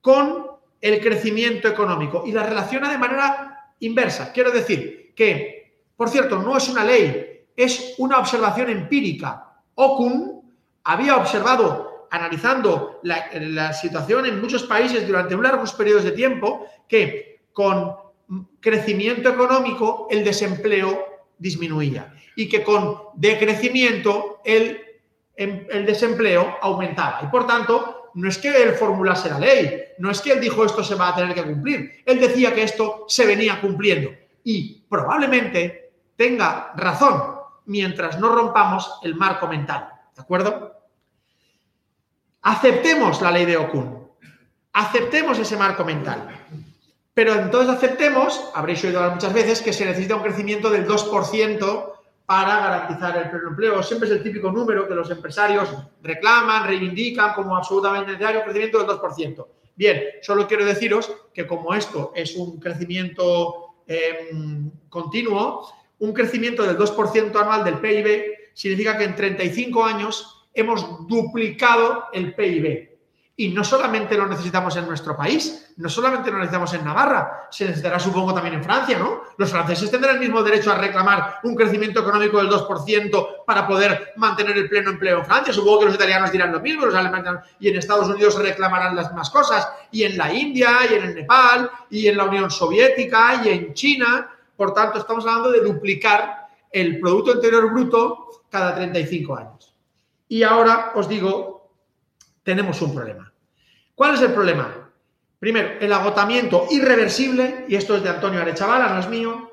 [0.00, 0.46] con
[0.80, 4.32] el crecimiento económico y la relaciona de manera inversa.
[4.32, 10.42] Quiero decir que, por cierto, no es una ley, es una observación empírica Okun
[10.84, 17.96] había observado, analizando la, situación en muchos países durante largos periodos de tiempo, que con
[18.60, 21.04] crecimiento económico el desempleo
[21.38, 24.80] disminuía y que con decrecimiento el,
[25.36, 27.20] em, el desempleo aumentaba.
[27.22, 30.64] Y por tanto, no es que él formulase la ley, no es que él dijo
[30.64, 34.10] esto se va a tener que cumplir, él decía que esto se venía cumpliendo
[34.44, 37.33] y probablemente tenga razón,
[37.66, 39.88] mientras no rompamos el marco mental.
[40.14, 40.72] ¿De acuerdo?
[42.42, 44.08] Aceptemos la ley de Okun.
[44.72, 46.28] Aceptemos ese marco mental.
[47.14, 51.92] Pero entonces aceptemos, habréis oído muchas veces, que se necesita un crecimiento del 2%
[52.26, 53.82] para garantizar el pleno empleo.
[53.82, 55.68] Siempre es el típico número que los empresarios
[56.02, 59.46] reclaman, reivindican como absolutamente necesario, un crecimiento del 2%.
[59.76, 65.68] Bien, solo quiero deciros que como esto es un crecimiento em, continuo,
[66.04, 72.34] un crecimiento del 2% anual del PIB significa que en 35 años hemos duplicado el
[72.34, 72.94] PIB.
[73.36, 77.64] Y no solamente lo necesitamos en nuestro país, no solamente lo necesitamos en Navarra, se
[77.64, 79.22] necesitará supongo también en Francia, ¿no?
[79.36, 84.12] Los franceses tendrán el mismo derecho a reclamar un crecimiento económico del 2% para poder
[84.14, 85.52] mantener el pleno empleo en Francia.
[85.52, 89.06] Supongo que los italianos dirán lo mismo, los alemanes y en Estados Unidos reclamarán las
[89.06, 93.42] mismas cosas, y en la India, y en el Nepal, y en la Unión Soviética,
[93.44, 99.36] y en China, por tanto, estamos hablando de duplicar el Producto Interior Bruto cada 35
[99.36, 99.74] años.
[100.28, 101.70] Y ahora os digo,
[102.42, 103.32] tenemos un problema.
[103.94, 104.90] ¿Cuál es el problema?
[105.38, 109.50] Primero, el agotamiento irreversible, y esto es de Antonio Arechavala, no es mío,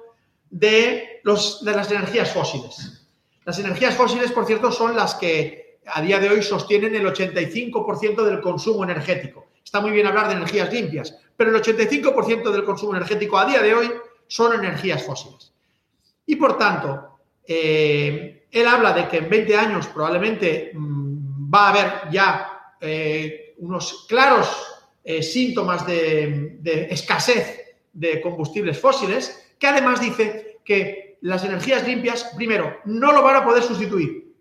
[0.50, 3.08] de, los, de las energías fósiles.
[3.46, 8.24] Las energías fósiles, por cierto, son las que a día de hoy sostienen el 85%
[8.24, 9.48] del consumo energético.
[9.64, 13.62] Está muy bien hablar de energías limpias, pero el 85% del consumo energético a día
[13.62, 13.92] de hoy
[14.32, 15.52] son energías fósiles.
[16.26, 21.70] Y por tanto, eh, él habla de que en 20 años probablemente mm, va a
[21.70, 24.48] haber ya eh, unos claros
[25.04, 32.32] eh, síntomas de, de escasez de combustibles fósiles, que además dice que las energías limpias,
[32.34, 34.34] primero, no lo van a poder sustituir,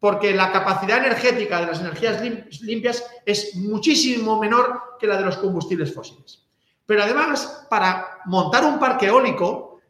[0.00, 2.22] porque la capacidad energética de las energías
[2.62, 6.45] limpias es muchísimo menor que la de los combustibles fósiles.
[6.86, 9.80] Pero además, para montar un parque eólico,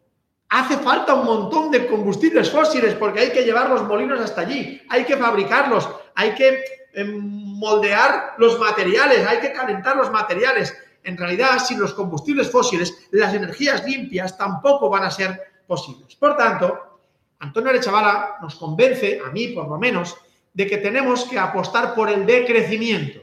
[0.48, 4.80] hace falta un montón de combustibles fósiles porque hay que llevar los molinos hasta allí,
[4.88, 7.20] hay que fabricarlos, hay que em,
[7.58, 10.74] moldear los materiales, hay que calentar los materiales.
[11.04, 16.16] En realidad, sin los combustibles fósiles, las energías limpias tampoco van a ser posibles.
[16.16, 17.00] Por tanto,
[17.38, 20.16] Antonio Arechavala nos convence, a mí por lo menos,
[20.54, 23.20] de que tenemos que apostar por el decrecimiento.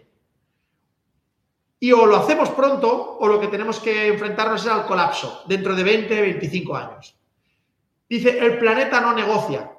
[1.83, 5.75] Y o lo hacemos pronto o lo que tenemos que enfrentarnos es al colapso dentro
[5.75, 7.13] de 20, 25 años.
[8.07, 9.69] Dice, el planeta no negocia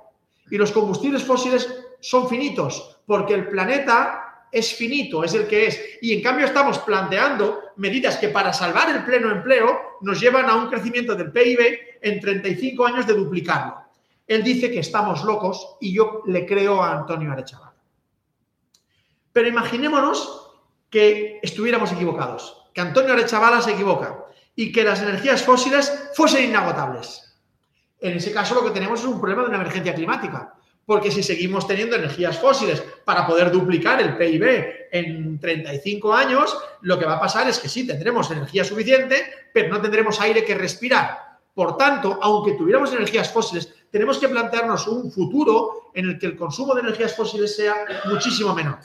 [0.50, 1.66] y los combustibles fósiles
[2.00, 5.80] son finitos porque el planeta es finito, es el que es.
[6.02, 10.56] Y en cambio estamos planteando medidas que para salvar el pleno empleo nos llevan a
[10.56, 11.58] un crecimiento del PIB
[12.02, 13.78] en 35 años de duplicarlo.
[14.26, 17.72] Él dice que estamos locos y yo le creo a Antonio Arechaval.
[19.32, 20.43] Pero imaginémonos
[20.94, 27.34] que estuviéramos equivocados, que Antonio Arechavala se equivoca y que las energías fósiles fuesen inagotables.
[27.98, 30.54] En ese caso lo que tenemos es un problema de una emergencia climática,
[30.86, 36.96] porque si seguimos teniendo energías fósiles para poder duplicar el PIB en 35 años, lo
[36.96, 39.16] que va a pasar es que sí, tendremos energía suficiente,
[39.52, 41.40] pero no tendremos aire que respirar.
[41.54, 46.36] Por tanto, aunque tuviéramos energías fósiles, tenemos que plantearnos un futuro en el que el
[46.36, 48.78] consumo de energías fósiles sea muchísimo menor.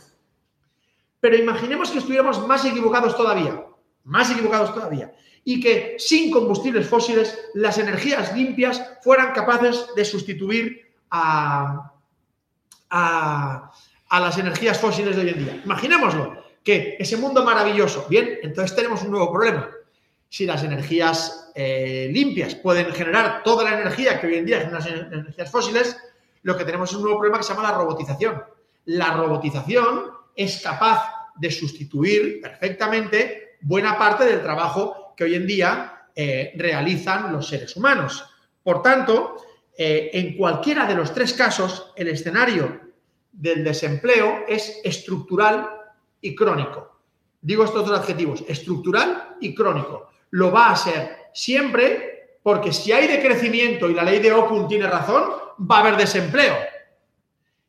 [1.20, 3.66] Pero imaginemos que estuviéramos más equivocados todavía,
[4.04, 10.94] más equivocados todavía, y que sin combustibles fósiles las energías limpias fueran capaces de sustituir
[11.12, 11.92] a,
[12.90, 15.62] a las energías fósiles de hoy en día.
[15.64, 19.70] Imaginémoslo, que ese mundo maravilloso, bien, entonces tenemos un nuevo problema
[20.30, 24.80] si las energías eh, limpias pueden generar toda la energía que hoy en día generan
[24.80, 25.98] las energías fósiles,
[26.44, 28.44] lo que tenemos es un nuevo problema que se llama la robotización.
[28.86, 31.04] La robotización es capaz
[31.36, 37.76] de sustituir perfectamente buena parte del trabajo que hoy en día eh, realizan los seres
[37.76, 38.24] humanos.
[38.64, 39.36] Por tanto,
[39.78, 42.80] eh, en cualquiera de los tres casos, el escenario
[43.34, 45.70] del desempleo es estructural
[46.22, 47.02] y crónico.
[47.42, 53.08] Digo estos dos adjetivos, estructural y crónico lo va a ser siempre porque si hay
[53.08, 55.24] decrecimiento y la ley de Ockham tiene razón,
[55.70, 56.56] va a haber desempleo.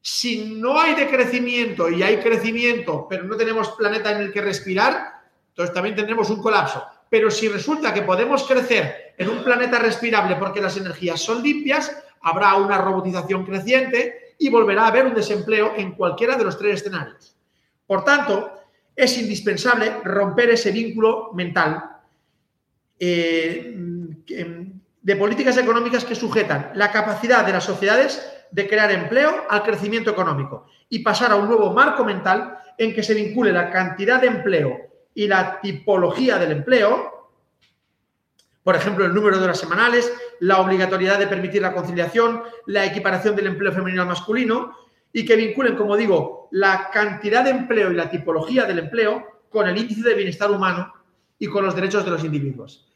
[0.02, 5.20] Si no hay decrecimiento y hay crecimiento, pero no tenemos planeta en el que respirar,
[5.48, 6.82] entonces también tendremos un colapso.
[7.10, 11.94] Pero si resulta que podemos crecer en un planeta respirable porque las energías son limpias,
[12.22, 16.76] habrá una robotización creciente y volverá a haber un desempleo en cualquiera de los tres
[16.76, 17.36] escenarios.
[17.86, 18.52] Por tanto,
[18.96, 21.82] es indispensable romper ese vínculo mental
[22.98, 23.74] eh,
[25.02, 30.10] de políticas económicas que sujetan la capacidad de las sociedades de crear empleo al crecimiento
[30.10, 34.26] económico y pasar a un nuevo marco mental en que se vincule la cantidad de
[34.26, 34.76] empleo
[35.14, 37.30] y la tipología del empleo,
[38.62, 43.36] por ejemplo, el número de horas semanales, la obligatoriedad de permitir la conciliación, la equiparación
[43.36, 44.76] del empleo femenino al masculino,
[45.12, 49.68] y que vinculen, como digo, la cantidad de empleo y la tipología del empleo con
[49.68, 50.92] el índice de bienestar humano
[51.38, 52.86] y con los derechos de los individuos.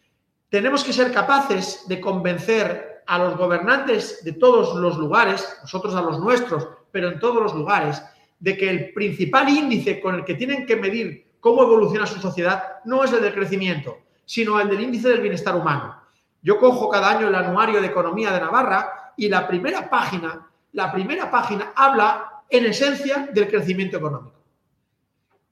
[0.49, 6.03] Tenemos que ser capaces de convencer a los gobernantes de todos los lugares, nosotros a
[6.03, 8.03] los nuestros, pero en todos los lugares,
[8.39, 12.63] de que el principal índice con el que tienen que medir cómo evoluciona su sociedad
[12.85, 16.01] no es el del crecimiento, sino el del índice del bienestar humano.
[16.43, 20.93] Yo cojo cada año el anuario de economía de Navarra y la primera página, la
[20.93, 24.43] primera página habla en esencia del crecimiento económico.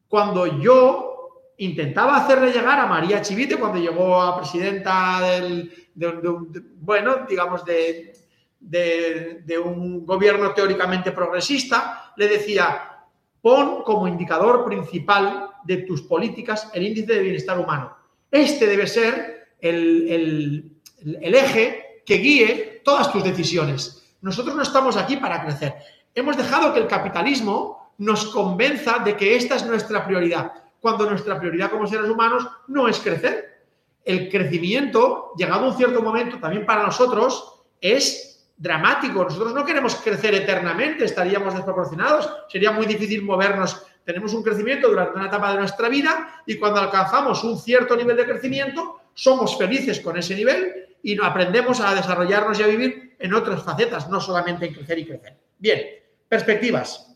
[0.08, 1.12] Cuando yo
[1.56, 8.12] intentaba hacerle llegar a María Chivite cuando llegó a presidenta del, de, bueno, digamos, de,
[8.60, 13.04] de, un gobierno teóricamente progresista, le decía,
[13.40, 17.96] pon como indicador principal de tus políticas el índice de bienestar humano.
[18.30, 24.14] Este debe ser el, el eje que guíe todas tus decisiones.
[24.20, 25.74] Nosotros no estamos aquí para crecer.
[26.14, 30.52] Hemos dejado que el capitalismo nos convenza de que esta es nuestra prioridad
[30.82, 33.61] cuando nuestra prioridad como seres humanos no es crecer.
[34.04, 39.24] El crecimiento, llegado a un cierto momento, también para nosotros, es dramático.
[39.24, 43.82] Nosotros no queremos crecer eternamente, estaríamos desproporcionados, sería muy difícil movernos.
[44.04, 48.16] Tenemos un crecimiento durante una etapa de nuestra vida y cuando alcanzamos un cierto nivel
[48.16, 53.34] de crecimiento, somos felices con ese nivel y aprendemos a desarrollarnos y a vivir en
[53.34, 55.36] otras facetas, no solamente en crecer y crecer.
[55.58, 55.80] Bien,
[56.28, 57.08] perspectivas.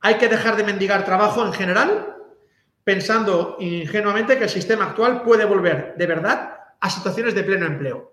[0.00, 2.16] Hay que dejar de mendigar trabajo en general,
[2.84, 8.12] pensando ingenuamente que el sistema actual puede volver de verdad a situaciones de pleno empleo.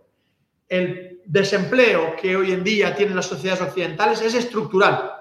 [0.67, 5.11] El desempleo que hoy en día tienen las sociedades occidentales es estructural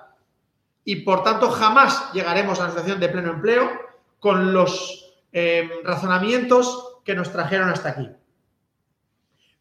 [0.84, 3.70] y por tanto jamás llegaremos a una situación de pleno empleo
[4.18, 8.10] con los eh, razonamientos que nos trajeron hasta aquí.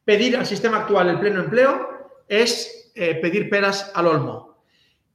[0.03, 4.57] Pedir al sistema actual el pleno empleo es eh, pedir peras al olmo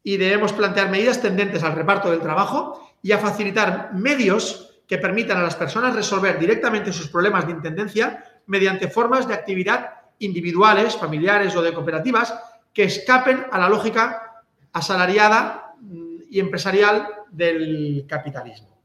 [0.03, 5.39] y debemos plantear medidas tendentes al reparto del trabajo y a facilitar medios que permitan
[5.39, 11.55] a las personas resolver directamente sus problemas de intendencia mediante formas de actividad individuales, familiares
[11.55, 12.35] o de cooperativas
[12.75, 18.81] que escapen a la lógica asalariada mm, y empresarial del capitalismo.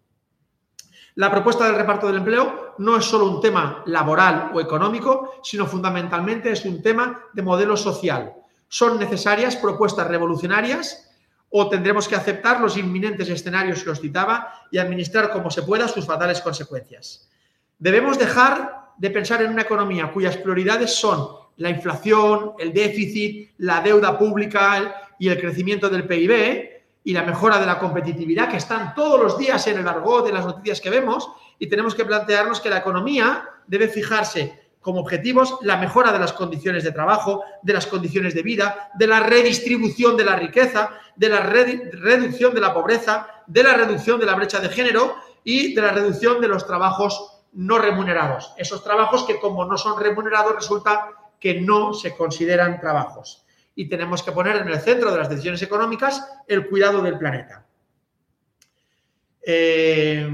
[1.15, 5.65] La propuesta del reparto del empleo no es solo un tema laboral o económico, sino
[5.65, 8.31] fundamentalmente es un tema de modelo social.
[8.67, 11.04] Son necesarias propuestas revolucionarias
[11.57, 15.87] o tendremos que aceptar los inminentes escenarios que os citaba y administrar como se pueda
[15.87, 17.29] sus fatales consecuencias.
[17.79, 23.79] Debemos dejar de pensar en una economía cuyas prioridades son la inflación, el déficit, la
[23.79, 26.69] deuda pública y el crecimiento del PIB
[27.05, 30.33] y la mejora de la competitividad que están todos los días en el argot de
[30.33, 35.57] las noticias que vemos y tenemos que plantearnos que la economía debe fijarse como objetivos
[35.63, 40.15] la mejora de las condiciones de trabajo, de las condiciones de vida, de la redistribución
[40.15, 44.59] de la riqueza, de la reducción de la pobreza, de la reducción de la brecha
[44.59, 48.53] de género y de la reducción de los trabajos no remunerados.
[48.57, 51.09] Esos trabajos que como no son remunerados resulta
[51.39, 53.43] que no se consideran trabajos.
[53.73, 57.65] Y tenemos que poner en el centro de las decisiones económicas el cuidado del planeta.
[59.41, 60.29] Eh,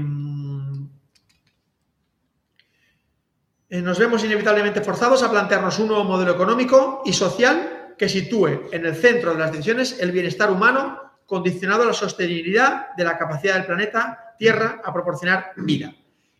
[3.61, 8.68] Eh, nos vemos inevitablemente forzados a plantearnos un nuevo modelo económico y social que sitúe
[8.70, 13.16] en el centro de las decisiones el bienestar humano condicionado a la sostenibilidad de la
[13.16, 15.94] capacidad del planeta Tierra a proporcionar vida.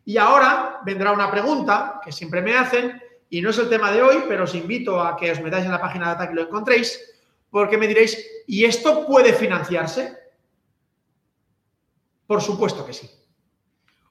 [0.05, 4.03] Y ahora vendrá una pregunta que siempre me hacen, y no es el tema de
[4.03, 6.43] hoy, pero os invito a que os metáis en la página de Data y lo
[6.43, 7.01] encontréis,
[7.49, 10.19] porque me diréis, ¿y esto puede financiarse?
[12.27, 13.09] Por supuesto que sí.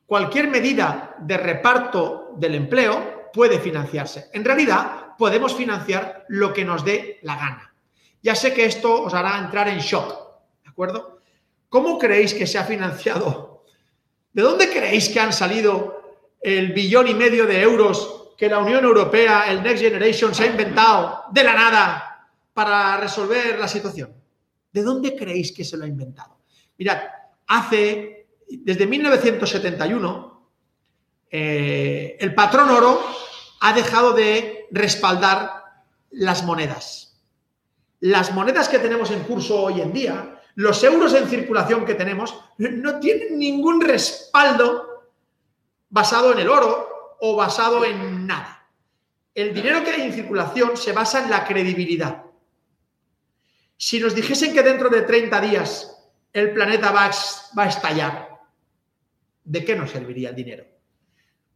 [0.08, 4.30] Cualquier medida de reparto del empleo puede financiarse.
[4.34, 7.74] En realidad, podemos financiar lo que nos dé la gana.
[8.22, 10.14] Ya sé que esto os hará entrar en shock,
[10.64, 11.20] ¿de acuerdo?
[11.70, 13.64] ¿Cómo creéis que se ha financiado?
[14.34, 18.84] ¿De dónde creéis que han salido el billón y medio de euros que la Unión
[18.84, 24.14] Europea, el Next Generation, se ha inventado de la nada para resolver la situación?
[24.72, 26.40] ¿De dónde creéis que se lo ha inventado?
[26.78, 27.00] Mirad,
[27.48, 30.31] hace desde 1971,
[31.32, 33.02] eh, el patrón oro
[33.62, 35.64] ha dejado de respaldar
[36.12, 37.18] las monedas.
[38.02, 42.36] Las monedas que tenemos en curso hoy en día, los euros en circulación que tenemos,
[42.58, 45.08] no tienen ningún respaldo
[45.90, 48.68] basado en el oro o basado en nada.
[49.34, 52.24] El dinero que hay en circulación se basa en la credibilidad.
[53.78, 55.98] Si nos dijesen que dentro de 30 días
[56.34, 57.06] el planeta va
[57.64, 58.40] a estallar,
[59.44, 60.71] ¿de qué nos serviría el dinero?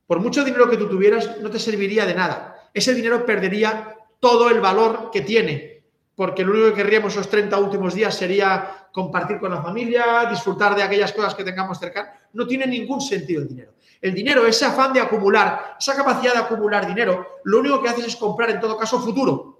[0.08, 2.70] Por mucho dinero que tú tuvieras, no te serviría de nada.
[2.74, 5.84] Ese dinero perdería todo el valor que tiene,
[6.16, 10.76] porque lo único que querríamos esos 30 últimos días sería compartir con la familia, disfrutar
[10.76, 12.18] de aquellas cosas que tengamos cerca.
[12.34, 13.74] No tiene ningún sentido el dinero.
[14.02, 18.06] El dinero, ese afán de acumular, esa capacidad de acumular dinero, lo único que haces
[18.06, 19.60] es comprar en todo caso futuro.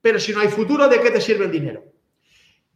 [0.00, 1.91] Pero si no hay futuro, ¿de qué te sirve el dinero?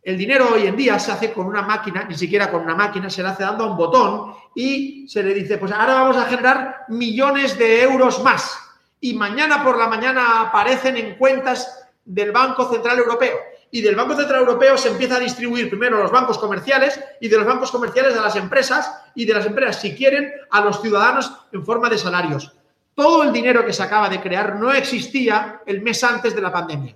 [0.06, 3.10] El dinero hoy en día se hace con una máquina, ni siquiera con una máquina,
[3.10, 6.26] se le hace dando a un botón y se le dice, pues ahora vamos a
[6.26, 8.56] generar millones de euros más.
[9.00, 13.36] Y mañana por la mañana aparecen en cuentas del Banco Central Europeo.
[13.72, 17.26] Y del Banco Central Europeo se empieza a distribuir primero a los bancos comerciales y
[17.26, 20.80] de los bancos comerciales a las empresas y de las empresas, si quieren, a los
[20.82, 22.52] ciudadanos en forma de salarios.
[22.94, 26.52] Todo el dinero que se acaba de crear no existía el mes antes de la
[26.52, 26.94] pandemia.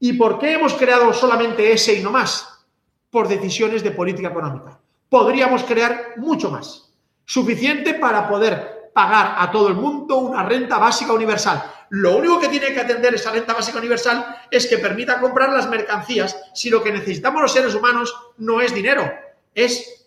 [0.00, 2.64] ¿Y por qué hemos creado solamente ese y no más?
[3.10, 4.78] Por decisiones de política económica.
[5.08, 6.92] Podríamos crear mucho más.
[7.24, 11.62] Suficiente para poder pagar a todo el mundo una renta básica universal.
[11.90, 15.68] Lo único que tiene que atender esa renta básica universal es que permita comprar las
[15.68, 19.10] mercancías si lo que necesitamos los seres humanos no es dinero,
[19.54, 20.06] es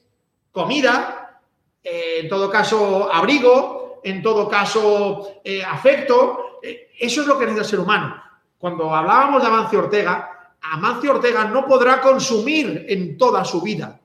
[0.51, 1.41] comida,
[1.83, 6.59] eh, en todo caso abrigo, en todo caso eh, afecto.
[6.61, 8.30] Eh, eso es lo que necesita el ser humano
[8.61, 13.99] cuando hablábamos de Amancio Ortega, Amancio Ortega no podrá consumir en toda su vida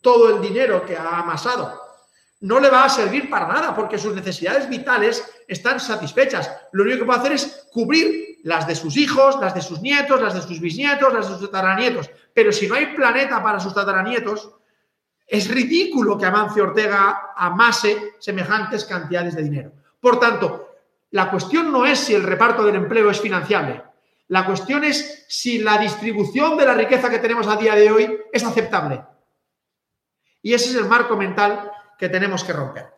[0.00, 1.80] todo el dinero que ha amasado.
[2.42, 6.50] No le va a servir para nada porque sus necesidades vitales están satisfechas.
[6.72, 10.20] Lo único que puede hacer es cubrir las de sus hijos, las de sus nietos,
[10.20, 12.10] las de sus bisnietos, las de sus tataranietos.
[12.32, 14.50] Pero si no hay planeta para sus tataranietos,
[15.26, 19.72] es ridículo que Amancio Ortega amase semejantes cantidades de dinero.
[19.98, 20.73] Por tanto,
[21.14, 23.80] la cuestión no es si el reparto del empleo es financiable.
[24.26, 28.18] La cuestión es si la distribución de la riqueza que tenemos a día de hoy
[28.32, 29.00] es aceptable.
[30.42, 32.92] Y ese es el marco mental que tenemos que romper.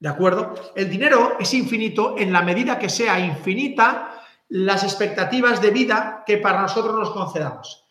[0.00, 0.72] ¿De acuerdo?
[0.74, 6.38] El dinero es infinito en la medida que sea infinita las expectativas de vida que
[6.38, 7.86] para nosotros nos concedamos.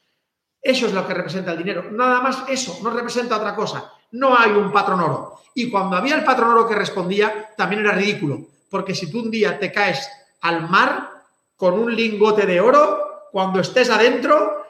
[0.62, 1.90] Eso es lo que representa el dinero.
[1.92, 3.90] Nada más eso, no representa otra cosa.
[4.12, 5.40] No hay un patrón oro.
[5.56, 9.30] Y cuando había el patrón oro que respondía, también era ridículo porque si tú un
[9.30, 10.10] día te caes
[10.42, 11.08] al mar
[11.56, 14.66] con un lingote de oro, cuando estés adentro,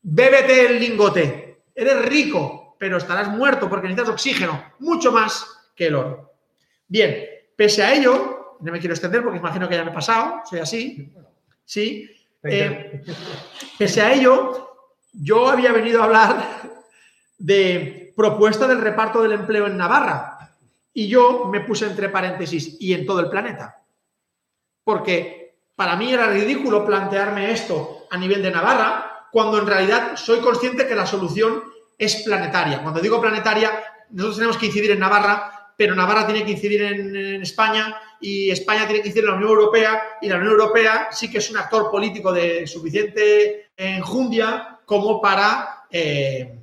[0.00, 1.64] bébete el lingote.
[1.74, 5.44] Eres rico, pero estarás muerto porque necesitas oxígeno, mucho más
[5.76, 6.32] que el oro.
[6.88, 7.22] Bien,
[7.54, 10.60] pese a ello, no me quiero extender porque imagino que ya me he pasado, soy
[10.60, 11.12] así,
[11.66, 12.10] sí,
[12.44, 13.02] eh,
[13.76, 14.74] pese a ello,
[15.12, 16.62] yo había venido a hablar
[17.36, 20.33] de propuesta del reparto del empleo en Navarra
[20.94, 23.82] y yo me puse entre paréntesis y en todo el planeta.
[24.84, 30.38] Porque para mí era ridículo plantearme esto a nivel de Navarra cuando en realidad soy
[30.38, 31.64] consciente que la solución
[31.98, 32.80] es planetaria.
[32.80, 33.72] Cuando digo planetaria,
[34.10, 38.86] nosotros tenemos que incidir en Navarra, pero Navarra tiene que incidir en, España y España
[38.86, 41.56] tiene que incidir en la Unión Europea y la Unión Europea sí que es un
[41.56, 46.56] actor político de suficiente enjundia como para eh,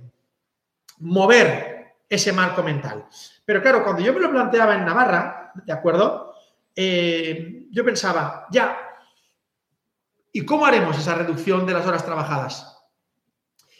[0.99, 3.05] mover ese marco mental.
[3.45, 6.35] Pero claro, cuando yo me lo planteaba en Navarra, ¿de acuerdo?
[6.75, 8.77] Eh, yo pensaba, ya,
[10.31, 12.71] ¿y cómo haremos esa reducción de las horas trabajadas?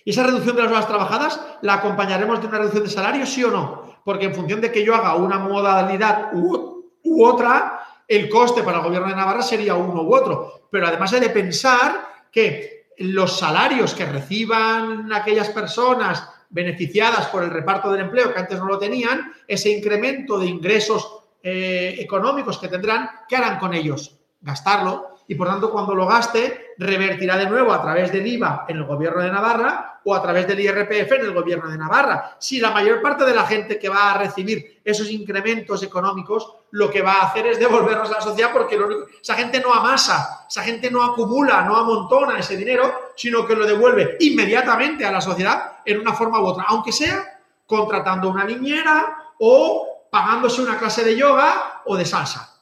[0.03, 3.43] ¿Y esa reducción de las horas trabajadas la acompañaremos de una reducción de salario, sí
[3.43, 4.01] o no?
[4.03, 6.84] Porque en función de que yo haga una modalidad u,
[7.24, 10.68] otra, el coste para el gobierno de Navarra sería uno u otro.
[10.72, 17.49] Pero además hay de pensar que los salarios que reciban aquellas personas beneficiadas por el
[17.49, 22.67] reparto del empleo que antes no lo tenían, ese incremento de ingresos eh, económicos que
[22.67, 24.17] tendrán, ¿qué harán con ellos?
[24.41, 28.77] Gastarlo y por tanto cuando lo gaste revertirá de nuevo a través del IVA en
[28.77, 32.35] el gobierno de Navarra o a través del IRPF en el gobierno de Navarra.
[32.39, 36.89] Si la mayor parte de la gente que va a recibir esos incrementos económicos lo
[36.89, 38.77] que va a hacer es devolverlos a la sociedad porque
[39.21, 43.65] esa gente no amasa, esa gente no acumula, no amontona ese dinero, sino que lo
[43.65, 49.34] devuelve inmediatamente a la sociedad en una forma u otra, aunque sea contratando una niñera
[49.39, 52.61] o pagándose una clase de yoga o de salsa.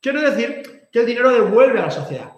[0.00, 2.32] Quiero decir que el dinero devuelve a la sociedad.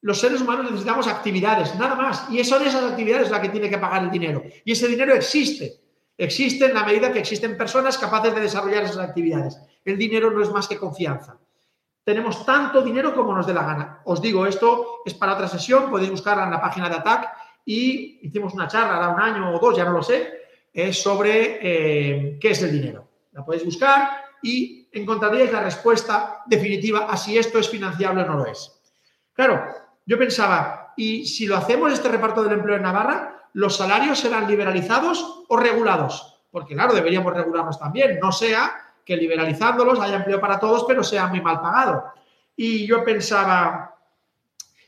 [0.00, 2.26] Los seres humanos necesitamos actividades, nada más.
[2.30, 4.42] Y son esas actividades las que tiene que pagar el dinero.
[4.64, 5.80] Y ese dinero existe.
[6.16, 9.60] Existe en la medida que existen personas capaces de desarrollar esas actividades.
[9.84, 11.38] El dinero no es más que confianza.
[12.04, 14.00] Tenemos tanto dinero como nos dé la gana.
[14.04, 17.28] Os digo, esto es para otra sesión, podéis buscarla en la página de ATAC
[17.66, 20.32] y hicimos una charla, hará un año o dos, ya no lo sé,
[20.72, 23.08] es sobre eh, qué es el dinero.
[23.32, 28.36] La podéis buscar y encontraríais la respuesta definitiva a si esto es financiable o no
[28.36, 28.80] lo es.
[29.32, 29.64] Claro,
[30.06, 34.46] yo pensaba, ¿y si lo hacemos este reparto del empleo en Navarra, los salarios serán
[34.48, 36.40] liberalizados o regulados?
[36.50, 38.72] Porque claro, deberíamos regularlos también, no sea
[39.04, 42.12] que liberalizándolos haya empleo para todos, pero sea muy mal pagado.
[42.56, 43.96] Y yo pensaba,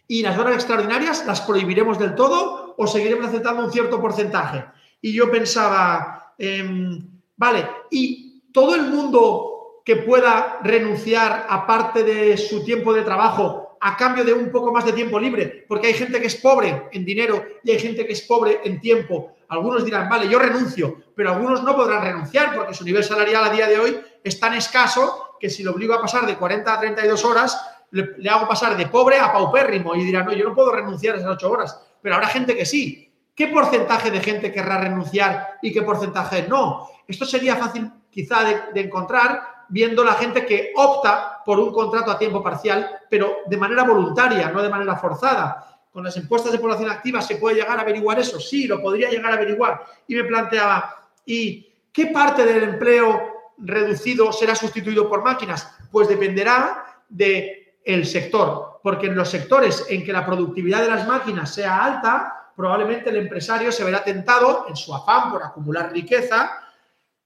[0.06, 4.64] ¿y las horas extraordinarias las prohibiremos del todo o seguiremos aceptando un cierto porcentaje?
[5.02, 7.06] Y yo pensaba, em,
[7.36, 13.68] vale, ¿y todo el mundo que pueda renunciar a parte de su tiempo de trabajo
[13.80, 16.88] a cambio de un poco más de tiempo libre, porque hay gente que es pobre
[16.92, 19.36] en dinero y hay gente que es pobre en tiempo.
[19.48, 23.50] Algunos dirán, vale, yo renuncio, pero algunos no podrán renunciar porque su nivel salarial a
[23.50, 26.80] día de hoy es tan escaso que si lo obligo a pasar de 40 a
[26.80, 27.60] 32 horas,
[27.90, 31.14] le, le hago pasar de pobre a paupérrimo y dirán, no, yo no puedo renunciar
[31.14, 33.12] a esas 8 horas, pero habrá gente que sí.
[33.34, 36.88] ¿Qué porcentaje de gente querrá renunciar y qué porcentaje no?
[37.06, 38.42] Esto sería fácil quizá
[38.74, 43.56] de, encontrar viendo la gente que opta por un contrato a tiempo parcial, pero de
[43.56, 45.82] manera voluntaria, no de manera forzada.
[45.92, 49.08] Con las encuestas de población activa se puede llegar a averiguar eso, sí, lo podría
[49.08, 49.84] llegar a averiguar.
[50.08, 55.76] Y me planteaba, ¿y qué parte del empleo reducido será sustituido por máquinas?
[55.92, 61.06] Pues dependerá del el sector, porque en los sectores en que la productividad de las
[61.06, 66.50] máquinas sea alta, probablemente el empresario se verá tentado, en su afán por acumular riqueza,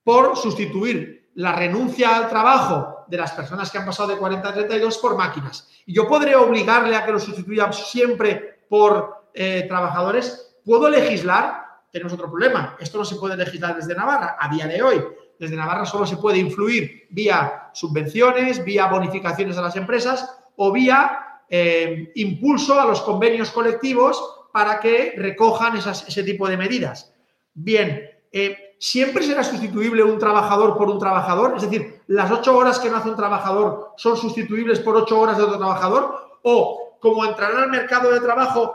[0.04, 4.52] por sustituir la renuncia al trabajo de las personas que han pasado de 40 a
[4.52, 5.68] 32 por máquinas.
[5.86, 10.58] Y yo podré obligarle a que lo sustituya siempre por eh, trabajadores.
[10.64, 11.62] ¿Puedo legislar?
[11.90, 12.76] Tenemos otro problema.
[12.78, 15.02] Esto no se puede legislar desde Navarra a día de hoy.
[15.38, 21.31] Desde Navarra solo se puede influir vía subvenciones, vía bonificaciones a las empresas o vía
[21.54, 27.12] eh, impulso a los convenios colectivos para que recojan ese tipo de medidas.
[27.52, 31.52] Bien, eh, ¿siempre será sustituible un trabajador por un trabajador?
[31.56, 35.36] Es decir, ¿las ocho horas que no hace un trabajador son sustituibles por ocho horas
[35.36, 36.38] de otro trabajador?
[36.42, 38.74] ¿O como entrarán al mercado de trabajo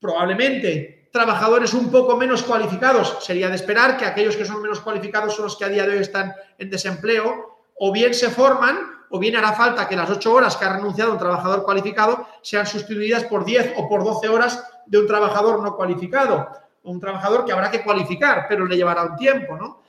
[0.00, 3.18] probablemente trabajadores un poco menos cualificados?
[3.20, 5.96] Sería de esperar que aquellos que son menos cualificados son los que a día de
[5.96, 10.34] hoy están en desempleo, o bien se forman, o bien hará falta que las ocho
[10.34, 14.60] horas que ha renunciado un trabajador cualificado sean sustituidas por diez o por doce horas
[14.86, 16.48] de un trabajador no cualificado
[16.82, 19.82] un trabajador que habrá que cualificar, pero le llevará un tiempo, ¿no?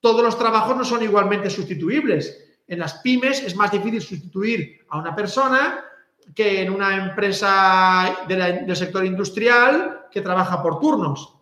[0.00, 2.38] Todos los trabajos no son igualmente sustituibles.
[2.68, 5.84] En las pymes es más difícil sustituir a una persona
[6.32, 11.34] que en una empresa del sector industrial que trabaja por turnos.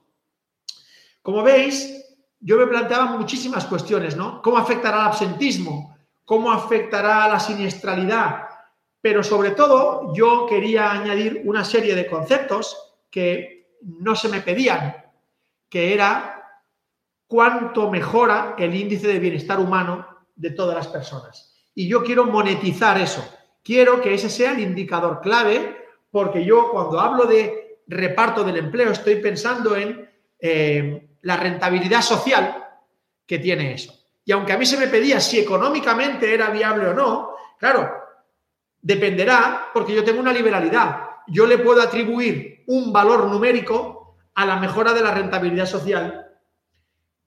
[1.21, 2.03] Como veis,
[2.41, 4.41] yo me planteaba muchísimas cuestiones, ¿no?
[4.41, 5.96] ¿Cómo afectará el absentismo?
[6.27, 8.49] ¿Cómo afectará la siniestralidad?
[9.01, 14.97] Pero sobre todo yo quería añadir una serie de conceptos que no se me pedían,
[15.69, 16.61] que era
[17.29, 20.05] cuánto mejora el índice de bienestar humano
[20.35, 21.55] de todas las personas.
[21.75, 23.25] Y yo quiero monetizar eso.
[23.63, 25.77] Quiero que ese sea el indicador clave,
[26.11, 30.11] porque yo cuando hablo de reparto del empleo estoy pensando en
[30.41, 32.65] eh, la rentabilidad social
[33.25, 33.96] que tiene eso.
[34.27, 37.89] Y aunque a mí se me pedía si económicamente era viable o no, claro,
[38.83, 41.11] dependerá porque yo tengo una liberalidad.
[41.29, 46.27] Yo le puedo atribuir un valor numérico a la mejora de la rentabilidad social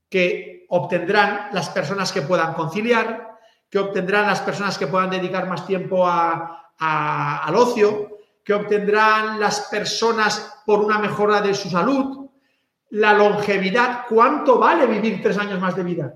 [0.09, 3.37] que obtendrán las personas que puedan conciliar,
[3.69, 10.63] que obtendrán las personas que puedan dedicar más tiempo al ocio, que obtendrán las personas
[10.65, 12.29] por una mejora de su salud,
[12.89, 14.01] la longevidad.
[14.09, 16.13] ¿Cuánto vale vivir tres años más de vida?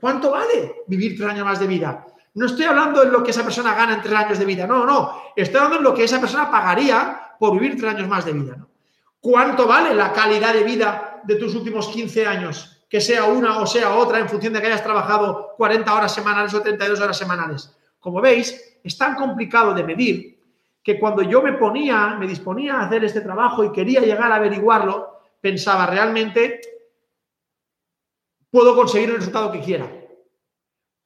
[0.00, 2.06] ¿Cuánto vale vivir tres años más de vida?
[2.34, 4.86] No estoy hablando en lo que esa persona gana en tres años de vida, no,
[4.86, 5.22] no.
[5.34, 8.56] Estoy hablando en lo que esa persona pagaría por vivir tres años más de vida.
[9.20, 12.84] ¿Cuánto vale la calidad de vida de tus últimos 15 años?
[12.88, 16.54] Que sea una o sea otra en función de que hayas trabajado 40 horas semanales
[16.54, 17.76] o 32 horas semanales.
[17.98, 20.38] Como veis, es tan complicado de medir
[20.82, 24.36] que cuando yo me ponía, me disponía a hacer este trabajo y quería llegar a
[24.36, 26.60] averiguarlo, pensaba realmente,
[28.50, 29.90] puedo conseguir el resultado que quiera.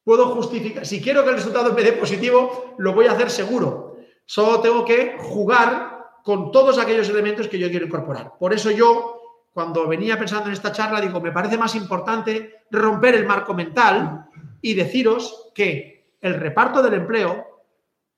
[0.03, 3.97] Puedo justificar, si quiero que el resultado me dé positivo, lo voy a hacer seguro.
[4.25, 8.33] Solo tengo que jugar con todos aquellos elementos que yo quiero incorporar.
[8.37, 13.15] Por eso yo, cuando venía pensando en esta charla, digo, me parece más importante romper
[13.15, 14.29] el marco mental
[14.61, 17.63] y deciros que el reparto del empleo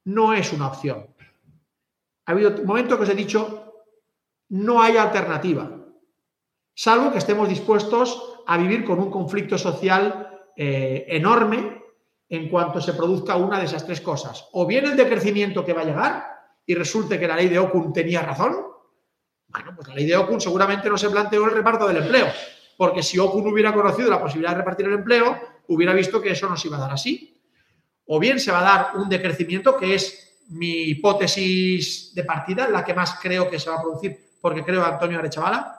[0.06, 1.08] no es una opción.
[2.26, 3.84] Ha habido un momento que os he dicho,
[4.50, 5.86] no hay alternativa
[6.76, 11.82] salvo que estemos dispuestos a vivir con un conflicto social eh, enorme
[12.30, 14.48] en cuanto se produzca una de esas tres cosas.
[14.54, 16.26] O bien el decrecimiento que va a llegar
[16.66, 18.56] y resulte que la ley de Okun tenía razón.
[19.48, 22.28] Bueno, pues la ley de Okun seguramente no se planteó el reparto del empleo,
[22.78, 25.38] porque si Okun hubiera conocido la posibilidad de repartir el empleo,
[25.68, 27.40] hubiera visto que eso no se iba a dar así.
[28.08, 32.84] O bien se va a dar un decrecimiento, que es mi hipótesis de partida, la
[32.84, 35.75] que más creo que se va a producir, porque creo a Antonio Arechavala,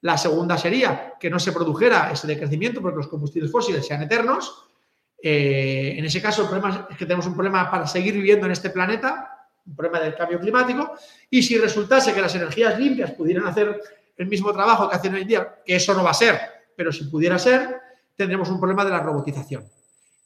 [0.00, 4.64] la segunda sería que no se produjera ese decrecimiento porque los combustibles fósiles sean eternos.
[5.20, 8.52] Eh, en ese caso, el problema es que tenemos un problema para seguir viviendo en
[8.52, 10.92] este planeta, un problema del cambio climático.
[11.30, 13.80] Y si resultase que las energías limpias pudieran hacer
[14.16, 16.38] el mismo trabajo que hacen hoy en día, que eso no va a ser,
[16.76, 17.80] pero si pudiera ser,
[18.16, 19.64] tendremos un problema de la robotización.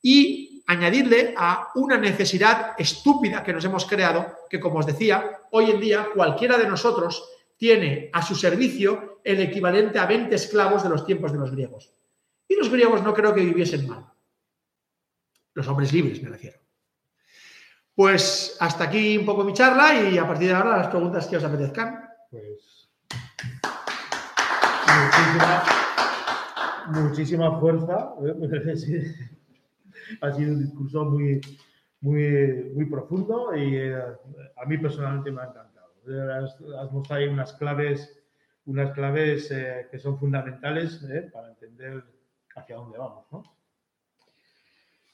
[0.03, 5.71] Y añadirle a una necesidad estúpida que nos hemos creado, que como os decía, hoy
[5.71, 7.25] en día cualquiera de nosotros
[7.63, 11.95] tiene a su servicio el equivalente a 20 esclavos de los tiempos de los griegos.
[12.49, 14.05] Y los griegos no creo que viviesen mal.
[15.55, 16.59] Los hombres libres, me refiero.
[17.95, 21.37] Pues hasta aquí un poco mi charla y a partir de ahora las preguntas que
[21.37, 22.05] os apetezcan.
[22.29, 22.91] Pues
[26.89, 28.13] muchísima, fuerza.
[30.21, 31.41] ha sido un discurso muy,
[32.01, 35.72] muy, muy profundo y eh, a mí personalmente me ha encantado
[36.09, 38.23] has, mostrado ahí unas claves,
[38.67, 42.05] unas claves eh, que son fundamentales eh, para entender
[42.55, 43.27] hacia dónde vamos.
[43.31, 43.43] ¿no?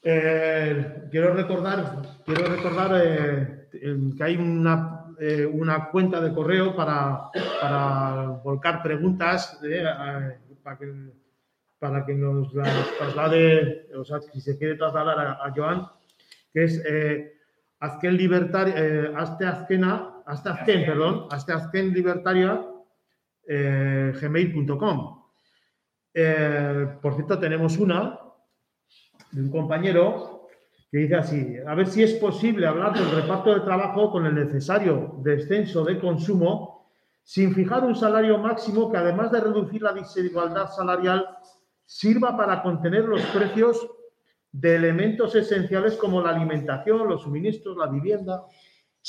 [0.01, 5.05] Eh, quiero recordar, quiero recordar que hay una,
[5.51, 7.29] una, cuenta de correo para,
[7.61, 9.59] para volcar preguntas
[10.63, 11.11] para, que,
[11.77, 15.87] para que nos las traslade, o sea, si se quiere trasladar a, Joan,
[16.53, 16.81] que es
[17.79, 22.61] azken libertario, eh, azte azkena, azte azken, perdón, azte azken libertaria,
[23.47, 25.23] eh, gmail.com.
[26.13, 28.19] Eh, por cierto, tenemos una
[29.31, 30.47] de un compañero
[30.91, 34.35] que dice así, a ver si es posible hablar del reparto de trabajo con el
[34.35, 36.87] necesario descenso de consumo
[37.23, 41.27] sin fijar un salario máximo que además de reducir la desigualdad salarial
[41.85, 43.87] sirva para contener los precios
[44.51, 48.45] de elementos esenciales como la alimentación, los suministros, la vivienda.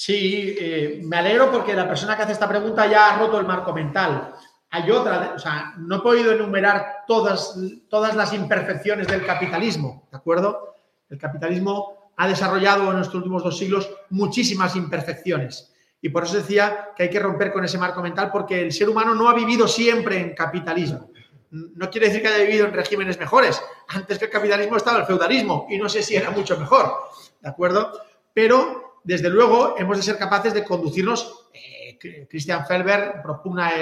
[0.03, 3.45] Sí, eh, me alegro porque la persona que hace esta pregunta ya ha roto el
[3.45, 4.33] marco mental.
[4.71, 7.55] Hay otra, o sea, no he podido enumerar todas,
[7.91, 10.77] todas las imperfecciones del capitalismo, ¿de acuerdo?
[11.11, 15.71] El capitalismo ha desarrollado en estos últimos dos siglos muchísimas imperfecciones.
[16.01, 18.89] Y por eso decía que hay que romper con ese marco mental porque el ser
[18.89, 21.11] humano no ha vivido siempre en capitalismo
[21.51, 23.61] no quiere decir que haya vivido en regímenes mejores.
[23.89, 26.95] Antes que el capitalismo estaba el feudalismo y no sé si era mucho mejor,
[27.41, 27.93] ¿de acuerdo?
[28.33, 31.49] Pero, desde luego, hemos de ser capaces de conducirnos.
[31.53, 33.73] Eh, Christian Felber propugna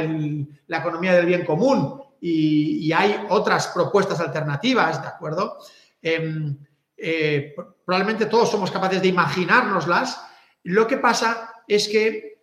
[0.66, 5.58] la economía del bien común y, hay otras propuestas alternativas, ¿de acuerdo?
[6.02, 6.56] Em,
[6.96, 7.54] eh,
[7.84, 10.20] probablemente todos somos capaces de imaginárnoslas.
[10.64, 12.40] Lo que pasa es que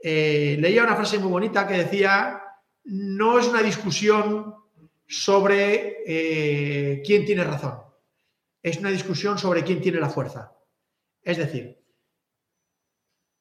[0.00, 2.42] eh, leía una frase muy bonita que decía,
[2.84, 4.56] no es una discusión
[5.06, 7.78] sobre quién tiene razón,
[8.62, 10.52] es una discusión sobre quién tiene la fuerza.
[11.22, 11.81] Es decir,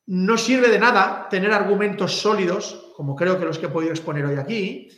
[0.08, 4.26] no sirve de nada tener argumentos sólidos, como creo que los que he podido exponer
[4.26, 4.90] hoy aquí,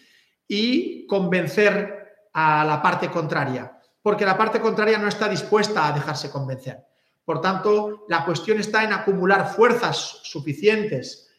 [0.48, 6.30] y convencer a la parte contraria, porque la parte contraria no está dispuesta a dejarse
[6.30, 6.86] convencer.
[7.24, 11.30] Por tanto, la cuestión está en acumular fuerzas suficientes,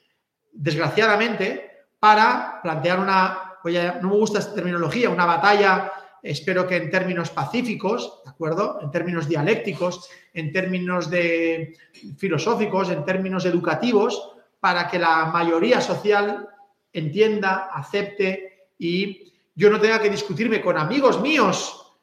[0.53, 3.59] desgraciadamente, para plantear una,
[4.01, 5.93] no me gusta esta terminología, una batalla,
[6.25, 8.79] espero que en términos pacíficos, ¿de acuerdo?
[8.81, 11.77] En términos dialécticos, en términos de
[12.17, 16.49] filosóficos, en términos educativos, para que la mayoría social
[16.91, 21.95] entienda, acepte y yo no tenga que discutirme con amigos míos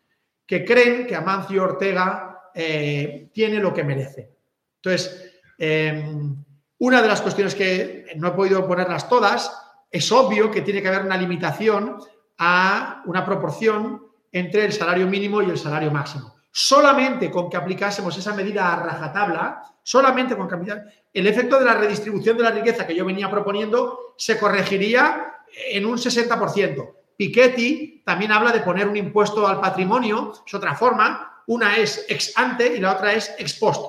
[0.46, 4.30] que creen que Amancio Ortega eh, tiene lo que merece.
[4.76, 6.36] Entonces, em,
[6.78, 9.52] una de las cuestiones que no he podido ponerlas todas,
[9.90, 11.98] es obvio que tiene que haber una limitación
[12.38, 16.36] a una proporción entre el salario mínimo y el salario máximo.
[16.52, 20.76] Solamente con que aplicásemos esa medida a rajatabla, solamente con que
[21.14, 25.34] el efecto de la redistribución de la riqueza que yo venía proponiendo se corregiría
[25.70, 26.94] en un 60%.
[27.18, 32.34] Piketty también habla de poner un impuesto al patrimonio, es otra forma, una es ex
[32.36, 33.84] ante y la otra es ex post.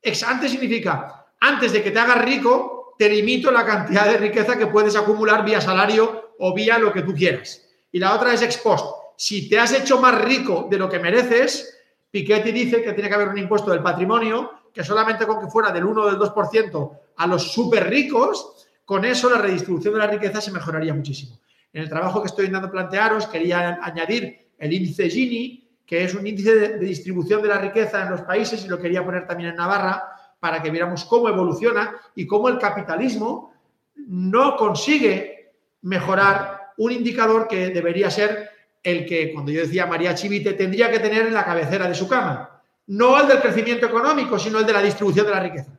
[0.00, 4.56] Ex ante significa, antes de que te hagas rico, te limito la cantidad de riqueza
[4.56, 7.66] que puedes acumular vía salario o vía lo que tú quieras.
[7.90, 9.03] Y la otra es ex post.
[9.16, 11.78] Si te has hecho más rico de lo que mereces,
[12.10, 15.70] Piketty dice que tiene que haber un impuesto del patrimonio que solamente con que fuera
[15.70, 20.08] del 1 o del 2% a los súper ricos, con eso la redistribución de la
[20.08, 21.38] riqueza se mejoraría muchísimo.
[21.72, 26.26] En el trabajo que estoy intentando plantearos, quería añadir el índice Gini, que es un
[26.26, 29.56] índice de, distribución de la riqueza en los países, y lo quería poner también en
[29.56, 30.04] Navarra,
[30.40, 33.52] para que viéramos cómo evoluciona y cómo el capitalismo
[33.94, 35.52] no consigue
[35.82, 38.50] mejorar un indicador que debería ser
[38.84, 42.06] el que, cuando yo decía María Chivite, tendría que tener en la cabecera de su
[42.06, 42.60] cama.
[42.86, 45.72] No el del crecimiento económico, sino el de la distribución de la riqueza.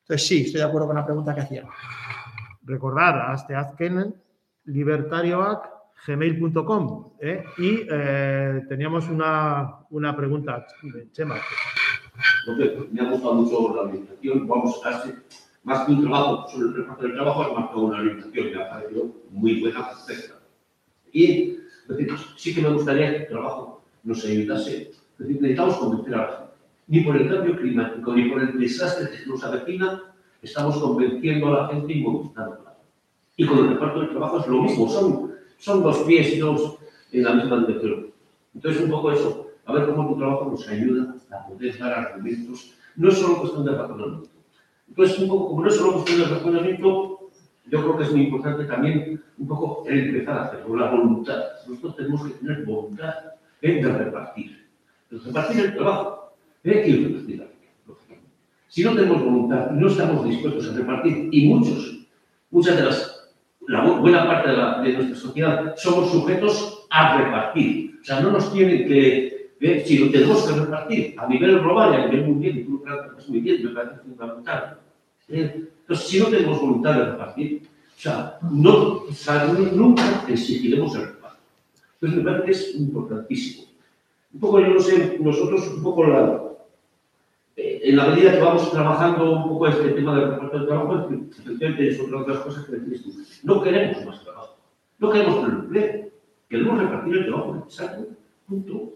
[0.00, 1.66] Entonces, sí, estoy de acuerdo con la pregunta que hacía.
[2.62, 4.14] Recordar, hasta azken
[4.64, 7.44] libertarioac.gmail.com ¿eh?
[7.58, 11.36] y eh, teníamos una, una, pregunta de Chema.
[12.90, 14.48] me ha gustado mucho la orientación.
[14.48, 15.12] Vamos, casi
[15.64, 18.52] más que un trabajo sobre el reparto del trabajo, es más que una orientación.
[18.52, 20.36] Me ha parecido muy buena, perfecta.
[21.12, 21.65] Y
[22.36, 24.92] sí que me gustaría que el trabajo nos ayudase.
[25.18, 26.46] necesitamos convencer a la gente.
[26.88, 30.02] Ni por el cambio climático, ni por el desastre que nos avecina,
[30.40, 32.76] estamos convenciendo a la gente y movilizándola.
[33.36, 36.78] Y con el reparto del trabajo es lo mismo, son, son dos pies y dos
[37.12, 38.06] en la misma dirección.
[38.54, 42.72] Entonces, un poco eso, a ver cómo tu trabajo nos ayuda a poder dar argumentos.
[42.94, 44.28] No es solo cuestión de razonamiento.
[44.88, 47.15] Entonces, un poco, como no es solo cuestión de razonamiento,
[47.68, 51.42] yo creo que es muy importante también un poco empezar a hacerlo, la voluntad.
[51.66, 53.14] Nosotros tenemos que tener voluntad
[53.60, 54.66] de repartir.
[55.10, 56.84] De repartir el trabajo ¿eh?
[56.86, 57.48] y repartir
[58.68, 62.06] Si no tenemos voluntad no estamos dispuestos a repartir, y muchos,
[62.50, 63.30] muchas de las,
[63.66, 67.98] la buena parte de, la, de nuestra sociedad somos sujetos a repartir.
[68.00, 69.82] O sea, no nos tienen que, ¿eh?
[69.84, 73.28] si lo tenemos que repartir a nivel global y a nivel mundial, y tú lo
[73.28, 74.78] muy bien, me parece fundamental.
[75.28, 75.68] ¿eh?
[75.86, 77.62] Entonces, si no tenemos voluntad de repartir,
[77.96, 79.04] o sea, no,
[79.72, 81.38] nunca exigiremos el reparto.
[81.94, 83.68] Entonces, me parece que es importantísimo.
[84.34, 86.42] Un poco, yo no sé, nosotros un poco la,
[87.56, 91.08] eh, en la medida que vamos trabajando un poco este tema del reparto del trabajo,
[91.38, 93.12] efectivamente es otra de las cosas que decís tú.
[93.44, 94.58] No queremos más trabajo.
[94.98, 96.10] No queremos tener empleo.
[96.50, 98.06] Queremos repartir el trabajo necesario.
[98.48, 98.92] Punto.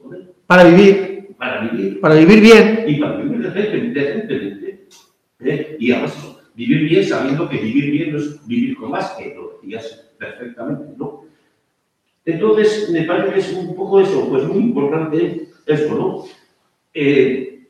[0.47, 1.37] Para vivir.
[1.39, 2.01] Para vivir.
[2.01, 2.85] Para vivir bien.
[2.89, 4.89] Y para vivir decentemente.
[5.39, 5.77] ¿eh?
[5.79, 9.53] Y además Vivir bien sabiendo que vivir bien no es vivir con más, que lo
[9.63, 11.25] decías perfectamente, ¿no?
[12.23, 16.25] Entonces, me parece que es un poco eso, pues muy importante esto, ¿no?
[16.93, 17.67] Eh,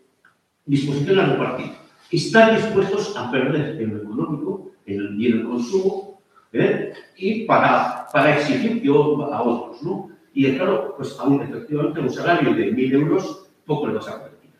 [0.67, 1.71] disposición a repartir.
[2.11, 6.21] Estar dispuestos a perder en lo económico, en el bien del consumo,
[6.53, 6.93] ¿eh?
[7.17, 10.11] y para, para exigir yo a otros, ¿no?
[10.35, 14.51] Y claro, pues aún efectivamente un salario de 1.000 euros, poco le vas a permitir.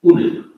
[0.00, 0.55] Un euro.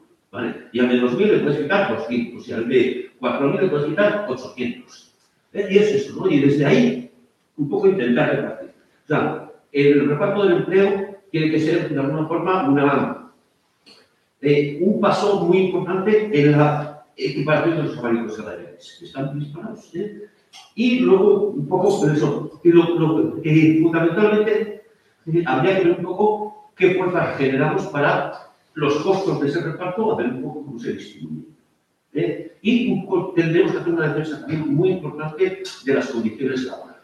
[0.72, 4.26] Y al de 2.000 le puedes quitar 200 y al de 4.000 le puedes quitar
[4.28, 5.14] 800.
[5.54, 5.68] ¿Eh?
[5.70, 6.30] Y es eso, ¿no?
[6.30, 7.10] Y desde ahí,
[7.56, 8.70] un poco intentar repartir.
[9.04, 13.32] O sea, el reparto del empleo tiene que ser, de alguna forma, una,
[14.42, 19.94] eh, un paso muy importante en la, equiparación de los abanicos salariales, están disparados.
[19.94, 20.28] ¿eh?
[20.76, 24.82] Y luego, un poco, pero eso, que fundamentalmente
[25.44, 28.47] habría que ver un poco qué fuerza generamos para
[28.78, 31.48] los costos de ese reparto, a ver un poco cómo se distribuye.
[32.12, 32.56] ¿eh?
[32.62, 33.04] Y
[33.34, 37.02] tendremos que hacer una defensa también muy importante de las condiciones laborales.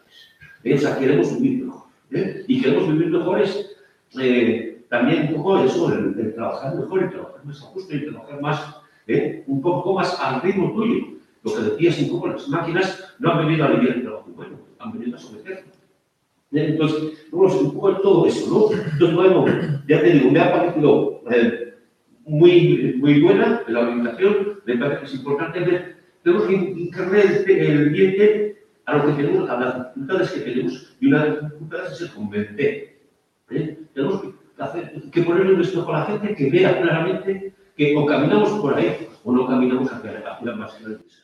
[0.63, 0.73] ¿eh?
[0.73, 1.83] O sea, queremos vivir mejor.
[2.11, 2.45] ¿eh?
[2.47, 3.75] Y queremos vivir mejores
[4.17, 8.41] eh, también un poco eso, el, trabajar mejor, el trabajar más a gusto y trabajar
[8.41, 8.75] más,
[9.45, 11.07] un poco más al ritmo tuyo.
[11.43, 14.59] Lo que decías un poco, las máquinas no han venido a vivir el trabajo bueno,
[14.79, 15.75] han venido a someterlo.
[16.51, 18.77] Entonces, vamos, un poco todo eso, ¿no?
[18.77, 19.45] Entonces, bueno,
[19.87, 21.21] ya te digo, me ha parecido
[22.25, 25.95] muy, muy buena la orientación, me parece que es importante
[26.25, 31.07] tenemos que hincarle el, diente a lo que tenemos, a las dificultades que tenemos, y
[31.07, 32.97] una de las dificultades es el convencer.
[33.51, 33.79] ¿eh?
[33.93, 38.05] Tenemos que, hacer, que ponerle un espejo a la gente que vea claramente que o
[38.07, 41.21] caminamos por ahí o no caminamos hacia, hacia más grandes.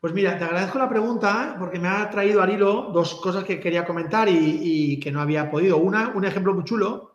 [0.00, 3.60] Pues mira, te agradezco la pregunta porque me ha traído al hilo dos cosas que
[3.60, 5.76] quería comentar y, y que no había podido.
[5.76, 7.11] Una, un ejemplo muy chulo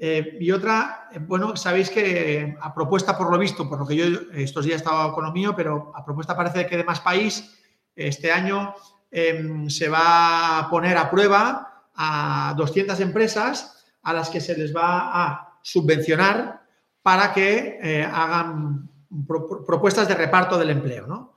[0.00, 3.96] eh, y otra, eh, bueno, sabéis que a propuesta por lo visto, por lo que
[3.96, 7.00] yo estos días he estado con lo mío, pero a propuesta parece que de más
[7.00, 7.58] país,
[7.96, 8.74] este año
[9.10, 14.74] eh, se va a poner a prueba a 200 empresas a las que se les
[14.74, 16.62] va a subvencionar
[17.02, 18.88] para que eh, hagan
[19.26, 21.34] pro propuestas de reparto del empleo, ¿no?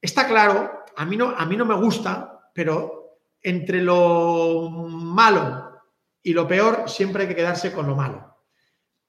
[0.00, 5.71] Está claro, a mí, no, a mí no me gusta, pero entre lo malo
[6.22, 8.36] y lo peor siempre hay que quedarse con lo malo.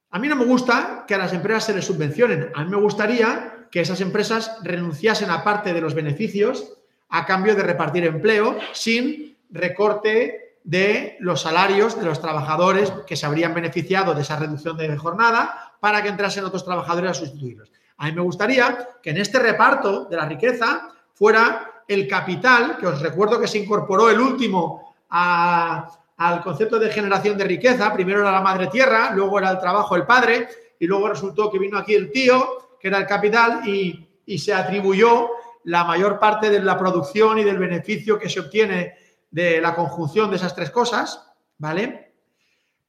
[0.09, 2.51] A mí no me gusta que a las empresas se les subvencionen.
[2.55, 6.73] A mí me gustaría que esas empresas renunciasen a parte de los beneficios
[7.09, 13.25] a cambio de repartir empleo sin recorte de los salarios de los trabajadores que se
[13.25, 17.71] habrían beneficiado de esa reducción de jornada para que entrasen otros trabajadores a sustituirlos.
[17.97, 22.87] A mí me gustaría que en este reparto de la riqueza fuera el capital, que
[22.87, 27.93] os recuerdo que se incorporó el último a, al concepto de generación de riqueza.
[27.93, 30.47] Primero era la madre tierra, luego era el trabajo el padre
[30.79, 34.53] y luego resultó que vino aquí el tío, que era el capital, y, y se
[34.53, 35.29] atribuyó
[35.65, 38.95] la mayor parte de la producción y del beneficio que se obtiene
[39.31, 41.25] de la conjunción de esas tres cosas,
[41.57, 42.13] ¿vale?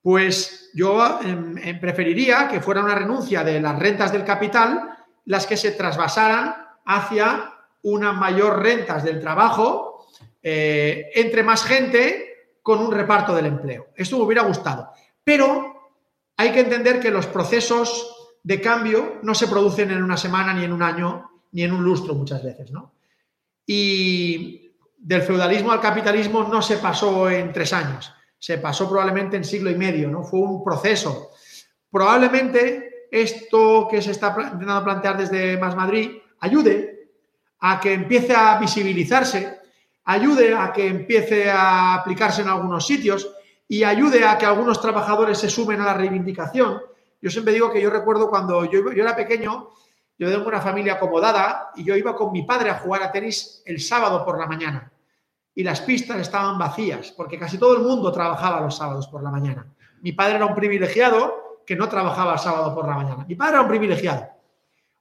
[0.02, 4.90] Pues yo eh, preferiría que fuera una renuncia de las rentas del capital
[5.24, 6.54] las que se trasvasaran
[6.84, 10.06] hacia unas mayor rentas del trabajo
[10.42, 12.33] eh, entre más gente
[12.64, 13.88] con un reparto del empleo.
[13.94, 14.90] Esto me hubiera gustado.
[15.22, 15.92] Pero
[16.34, 20.64] hay que entender que los procesos de cambio no se producen en una semana, ni
[20.64, 22.94] en un año, ni en un lustro muchas veces, ¿no?
[23.66, 29.44] Y del feudalismo al capitalismo no se pasó en tres años, se pasó probablemente en
[29.44, 30.24] siglo y medio, ¿no?
[30.24, 31.32] Fue un proceso.
[31.90, 37.10] Probablemente esto que se está intentando plantear desde Más Madrid ayude
[37.60, 39.63] a que empiece a visibilizarse,
[40.04, 43.30] ayude a que empiece a aplicarse en algunos sitios
[43.66, 46.82] y ayude a que algunos trabajadores se sumen a la reivindicación.
[47.20, 49.70] Yo siempre digo que yo recuerdo cuando yo, yo era pequeño,
[50.18, 53.62] yo tengo una familia acomodada y yo iba con mi padre a jugar a tenis
[53.64, 54.92] el sábado por la mañana
[55.54, 59.30] y las pistas estaban vacías porque casi todo el mundo trabajaba los sábados por la
[59.30, 59.66] mañana.
[60.02, 63.24] Mi padre era un privilegiado que no trabajaba sábado por la mañana.
[63.26, 64.28] Mi padre era un privilegiado.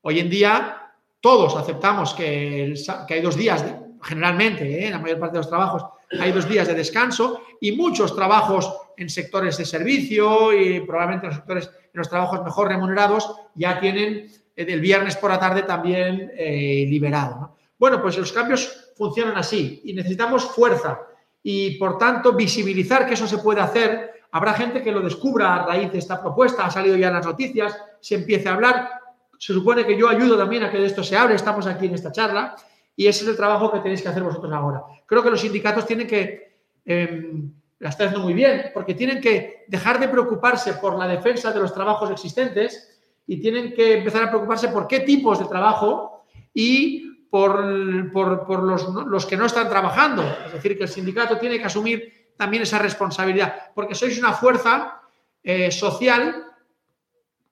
[0.02, 4.92] Hoy en día todos aceptamos que, el, que hay dos días, de, generalmente, ¿eh?
[4.92, 5.86] la mayor parte de los trabajos,
[6.20, 11.30] hay dos días de descanso y muchos trabajos en sectores de servicio y probablemente en
[11.32, 15.64] los sectores, en los trabajos mejor remunerados, ya tienen eh, el viernes por la tarde
[15.64, 17.36] también eh, liberado.
[17.36, 17.56] ¿no?
[17.80, 21.00] Bueno, pues los cambios funcionan así y necesitamos fuerza
[21.42, 25.66] y, por tanto, visibilizar que eso se puede hacer Habrá gente que lo descubra a
[25.68, 28.90] raíz de esta propuesta, ha salido ya en las noticias, se empiece a hablar.
[29.38, 31.94] Se supone que yo ayudo también a que de esto se hable, estamos aquí en
[31.94, 32.56] esta charla
[32.96, 34.84] y ese es el trabajo que tenéis que hacer vosotros ahora.
[35.06, 37.32] Creo que los sindicatos tienen que, eh,
[37.80, 41.60] la están haciendo muy bien, porque tienen que dejar de preocuparse por la defensa de
[41.60, 46.24] los trabajos existentes y tienen que empezar a preocuparse por qué tipos de trabajo
[46.54, 50.24] y por, por, por los, los que no están trabajando.
[50.46, 55.02] Es decir, que el sindicato tiene que asumir también esa responsabilidad, porque sois una fuerza
[55.44, 56.46] eh, social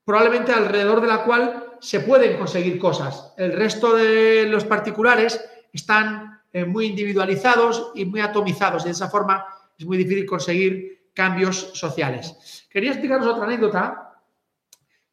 [0.06, 3.34] probablemente alrededor de la cual se pueden conseguir cosas.
[3.38, 8.84] El resto de los particulares están eh, muy individualizados y muy atomizados.
[8.84, 9.46] De esa forma
[9.78, 12.68] es muy difícil conseguir cambios sociales.
[12.70, 14.20] Quería explicaros otra anécdota.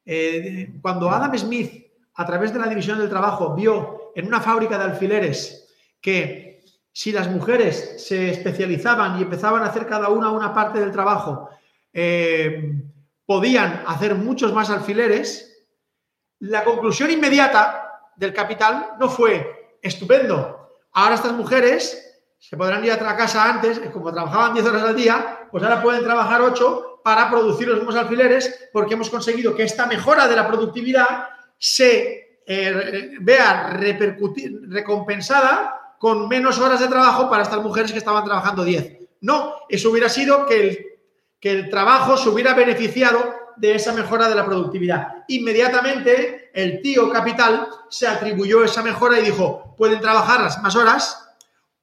[0.04, 4.78] Eh, cuando Adam Smith, a través de la división del trabajo, vio en una fábrica
[4.78, 6.62] de alfileres que
[6.92, 11.48] si las mujeres se especializaban y empezaban a hacer cada una una parte del trabajo,
[11.92, 12.72] eh,
[13.24, 15.47] podían hacer muchos más alfileres,
[16.40, 20.76] La conclusión inmediata del capital no fue estupendo.
[20.92, 22.04] Ahora estas mujeres
[22.38, 25.82] se podrán ir a la casa antes, como trabajaban 10 horas al día, pues ahora
[25.82, 30.36] pueden trabajar 8 para producir los mismos alfileres porque hemos conseguido que esta mejora de
[30.36, 37.90] la productividad se eh, vea repercutir, recompensada con menos horas de trabajo para estas mujeres
[37.90, 38.98] que estaban trabajando 10.
[39.22, 40.86] No, eso hubiera sido que el,
[41.40, 45.24] que el trabajo se hubiera beneficiado de esa mejora de la productividad.
[45.28, 51.28] Inmediatamente el tío capital se atribuyó esa mejora y dijo, pueden trabajar las más horas,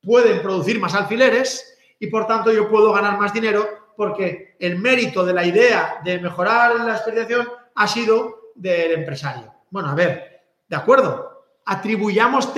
[0.01, 5.25] pueden producir más alfileres y por tanto yo puedo ganar más dinero porque el mérito
[5.25, 9.53] de la idea de mejorar la experiencia ha sido del empresario.
[9.69, 12.49] Bueno, a ver, de acuerdo, atribuyamos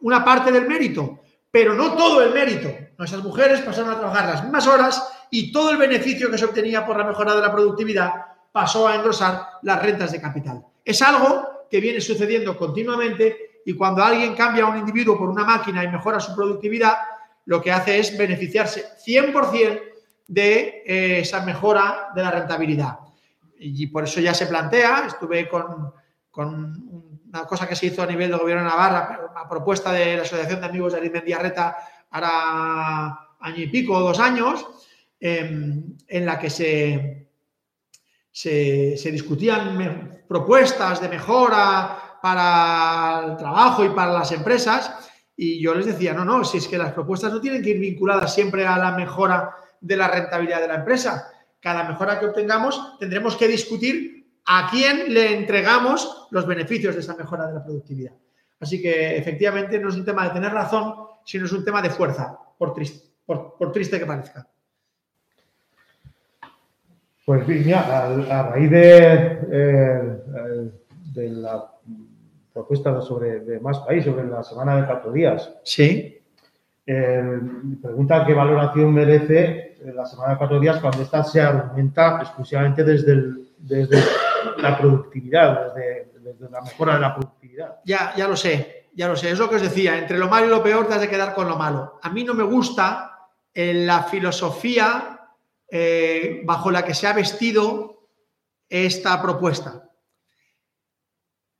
[0.00, 1.20] una parte del mérito,
[1.50, 2.72] pero no todo el mérito.
[2.98, 6.86] Nuestras mujeres pasaron a trabajar las mismas horas y todo el beneficio que se obtenía
[6.86, 8.12] por la mejora de la productividad
[8.56, 10.64] pasó a engrosar las rentas de capital.
[10.82, 15.44] Es algo que viene sucediendo continuamente y cuando alguien cambia a un individuo por una
[15.44, 16.94] máquina y mejora su productividad,
[17.44, 19.82] lo que hace es beneficiarse 100%
[20.28, 22.98] de eh, esa mejora de la rentabilidad.
[23.58, 25.92] Y por eso ya se plantea, estuve con,
[26.32, 30.22] una cosa que se hizo a nivel del gobierno de Navarra, a propuesta de la
[30.22, 31.76] Asociación de Amigos de Arizmendiarreta,
[32.10, 34.66] hará año y pico, dos años,
[35.20, 37.25] em, en la que se,
[38.36, 44.92] se, discutían propuestas de mejora para el trabajo y para las empresas
[45.34, 47.78] y yo les decía, no, no, si es que las propuestas no tienen que ir
[47.78, 51.30] vinculadas siempre a la mejora de la rentabilidad de la empresa.
[51.60, 57.16] Cada mejora que obtengamos tendremos que discutir a quién le entregamos los beneficios de esa
[57.16, 58.12] mejora de la productividad.
[58.60, 61.88] Así que efectivamente no es un tema de tener razón, sino es un tema de
[61.88, 64.46] fuerza, por triste, por triste que parezca.
[67.26, 70.70] Pues bien, a, raíz de, eh,
[71.12, 71.68] de, la
[72.52, 75.52] propuesta sobre de más país, sobre la semana de cuatro días.
[75.64, 76.22] Sí.
[76.86, 77.40] Eh,
[77.82, 83.34] pregunta qué valoración merece la semana de cuatro días cuando esta se argumenta exclusivamente desde,
[83.58, 84.04] desde
[84.58, 87.80] la productividad, desde, la mejora de la productividad.
[87.84, 89.32] Ya, ya lo sé, ya lo sé.
[89.32, 91.34] Es lo que os decía, entre lo malo y lo peor te has de quedar
[91.34, 91.98] con lo malo.
[92.00, 93.18] A mí no me gusta
[93.52, 95.15] en la filosofía
[95.68, 98.08] eh, bajo la que se ha vestido
[98.68, 99.90] esta propuesta.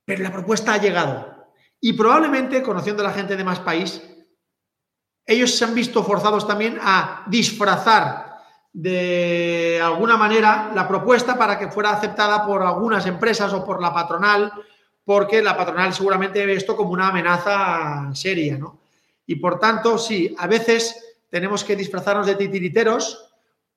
[0.05, 1.47] Pero la propuesta ha llegado.
[1.79, 4.01] Y probablemente, conociendo a la gente de más país,
[5.25, 8.27] ellos se han visto forzados también a disfrazar
[8.71, 13.93] de alguna manera la propuesta para que fuera aceptada por algunas empresas o por la
[13.93, 14.53] patronal,
[15.03, 18.79] porque la patronal seguramente ve esto como una amenaza seria, ¿no?
[19.25, 23.26] Y por tanto, sí, a veces tenemos que disfrazarnos de titiriteros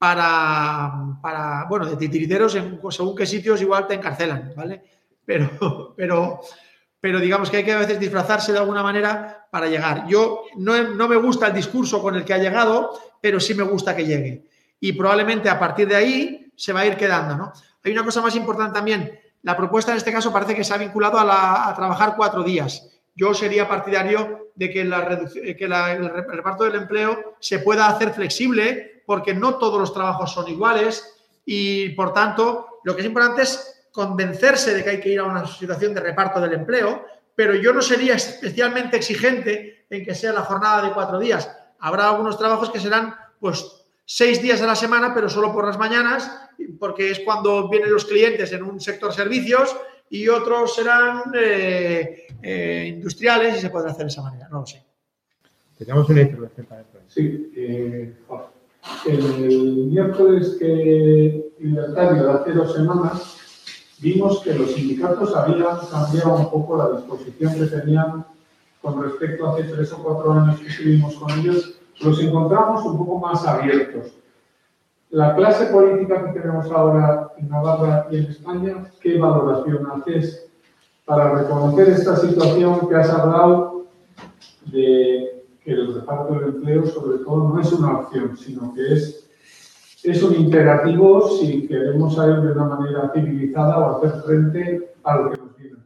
[0.00, 4.82] para, para bueno, de titiriteros, en, según qué sitios igual te encarcelan, ¿vale?
[5.26, 6.40] Pero, pero,
[6.98, 10.06] pero digamos que hay que a veces disfrazarse de alguna manera para llegar.
[10.08, 13.62] Yo no, no me gusta el discurso con el que ha llegado, pero sí me
[13.62, 14.46] gusta que llegue.
[14.80, 17.52] Y probablemente a partir de ahí se va a ir quedando, ¿no?
[17.84, 19.20] Hay una cosa más importante también.
[19.42, 22.88] La propuesta en este caso parece que se ha vinculado a, a trabajar cuatro días.
[23.14, 25.26] Yo sería partidario de que, la,
[25.58, 30.34] que la, el reparto del empleo se pueda hacer flexible porque no todos los trabajos
[30.34, 35.08] son iguales y, por tanto, lo que es importante es convencerse de que hay que
[35.08, 40.04] ir a una situación de reparto del empleo, pero yo no sería especialmente exigente en
[40.04, 41.50] que sea la jornada de cuatro días.
[41.78, 43.64] Habrá algunos trabajos que serán, pues,
[44.04, 46.30] seis días a la semana, pero solo por las mañanas,
[46.78, 49.74] porque es cuando vienen los clientes en un sector servicios
[50.10, 54.48] y otros serán eh, eh, industriales y se podrá hacer de esa manera.
[54.50, 54.84] No lo sé.
[55.78, 58.14] Teníamos una intervención para Sí, eh,
[59.06, 63.36] el miércoles que libertario de hace dos semanas
[64.00, 68.26] vimos que los sindicatos habían cambiado un poco la disposición que tenían
[68.82, 72.98] con respecto a hace tres o cuatro años que estuvimos con ellos, los encontramos un
[72.98, 74.12] poco más abiertos.
[75.10, 80.48] La clase política que tenemos ahora en Navarra y en España, ¿qué valoración haces
[81.04, 83.86] para reconocer esta situación que has hablado
[84.66, 89.28] de que el reparto del empleo, sobre todo, no es una opción, sino que es,
[90.04, 95.30] es un imperativo si queremos salir de una manera civilizada o hacer frente a lo
[95.30, 95.76] que nos viene.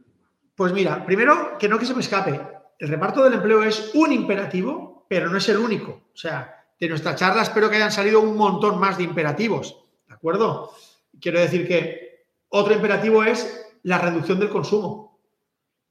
[0.55, 2.39] Pues mira, primero, que no que se me escape,
[2.77, 5.91] el reparto del empleo es un imperativo, pero no es el único.
[5.91, 10.13] O sea, de nuestra charla espero que hayan salido un montón más de imperativos, ¿de
[10.13, 10.73] acuerdo?
[11.19, 15.19] Quiero decir que otro imperativo es la reducción del consumo.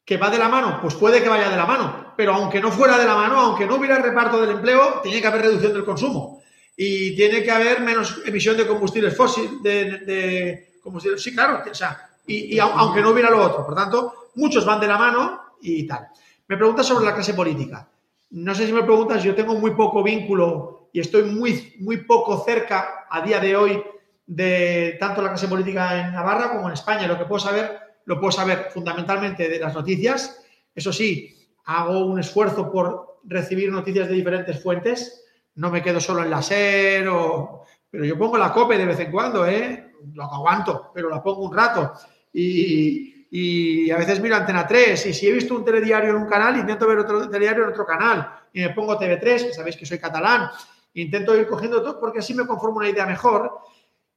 [0.04, 0.78] ¿Que va de la mano?
[0.82, 3.66] Pues puede que vaya de la mano, pero aunque no fuera de la mano, aunque
[3.66, 6.42] no hubiera reparto del empleo, tiene que haber reducción del consumo.
[6.76, 11.22] Y tiene que haber menos emisión de combustibles fósiles, de, combustibles.
[11.22, 13.64] Sí, claro, o sea, y, aunque no hubiera lo otro.
[13.64, 16.08] Por tanto, muchos van de la mano y tal.
[16.48, 17.88] Me preguntas sobre la clase política.
[18.34, 22.42] No sé si me preguntas, yo tengo muy poco vínculo y estoy muy, muy poco
[22.44, 23.80] cerca a día de hoy
[24.26, 27.06] de tanto la clase política en Navarra como en España.
[27.06, 30.42] Lo que puedo saber, lo puedo saber fundamentalmente de las noticias.
[30.74, 31.32] Eso sí,
[31.66, 35.24] hago un esfuerzo por recibir noticias de diferentes fuentes.
[35.54, 37.64] No me quedo solo en la SER o...
[37.88, 39.92] Pero yo pongo la COPE de vez en cuando, ¿eh?
[40.12, 41.92] Lo aguanto, pero la pongo un rato.
[42.32, 46.26] Y, y a veces miro Antena 3 y si he visto un telediario en un
[46.26, 48.32] canal, intento ver otro telediario en otro canal.
[48.52, 50.50] Y me pongo TV3, que sabéis que soy catalán.
[50.92, 53.58] Intento ir cogiendo todo porque así me conformo una idea mejor.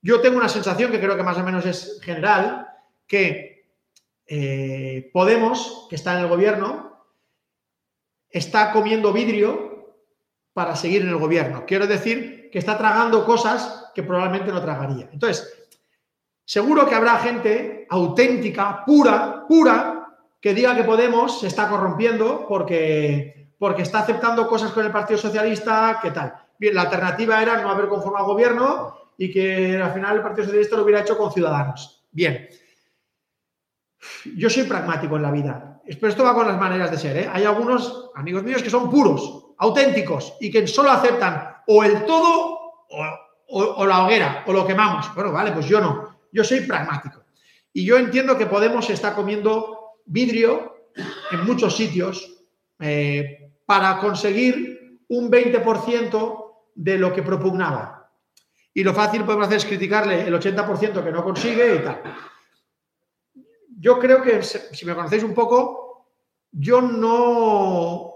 [0.03, 2.67] Yo tengo una sensación que creo que más o menos es general,
[3.07, 3.65] que
[4.27, 7.03] eh, Podemos, que está en el gobierno,
[8.29, 9.95] está comiendo vidrio
[10.53, 11.65] para seguir en el gobierno.
[11.65, 15.09] Quiero decir que está tragando cosas que probablemente no tragaría.
[15.11, 15.66] Entonces,
[16.47, 20.07] seguro que habrá gente auténtica, pura, pura,
[20.41, 25.19] que diga que Podemos se está corrompiendo porque, porque está aceptando cosas con el Partido
[25.19, 26.33] Socialista, ¿qué tal?
[26.57, 30.77] Bien, la alternativa era no haber conformado gobierno y que al final el Partido Socialista
[30.77, 32.07] lo hubiera hecho con Ciudadanos.
[32.11, 32.49] Bien.
[34.35, 37.17] Yo soy pragmático en la vida pero esto va con las maneras de ser.
[37.17, 37.29] ¿eh?
[37.31, 42.59] Hay algunos amigos míos que son puros, auténticos y que solo aceptan o el todo
[43.49, 45.13] o, la hoguera o lo quemamos.
[45.15, 46.16] Bueno, vale, pues yo no.
[46.31, 47.23] Yo soy pragmático.
[47.73, 50.89] Y yo entiendo que Podemos está comiendo vidrio
[51.31, 52.45] en muchos sitios
[52.79, 58.11] eh, para conseguir un 20% de lo que propugnaba.
[58.73, 62.03] Y lo fácil podemos hacer es criticarle el 80% que no consigue y tal
[63.79, 66.09] yo creo que, si me conocéis un poco,
[66.51, 68.13] yo no,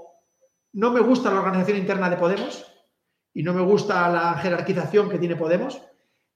[0.74, 2.66] no me gusta la organización interna de Podemos
[3.34, 5.82] y no me gusta la jerarquización que tiene Podemos.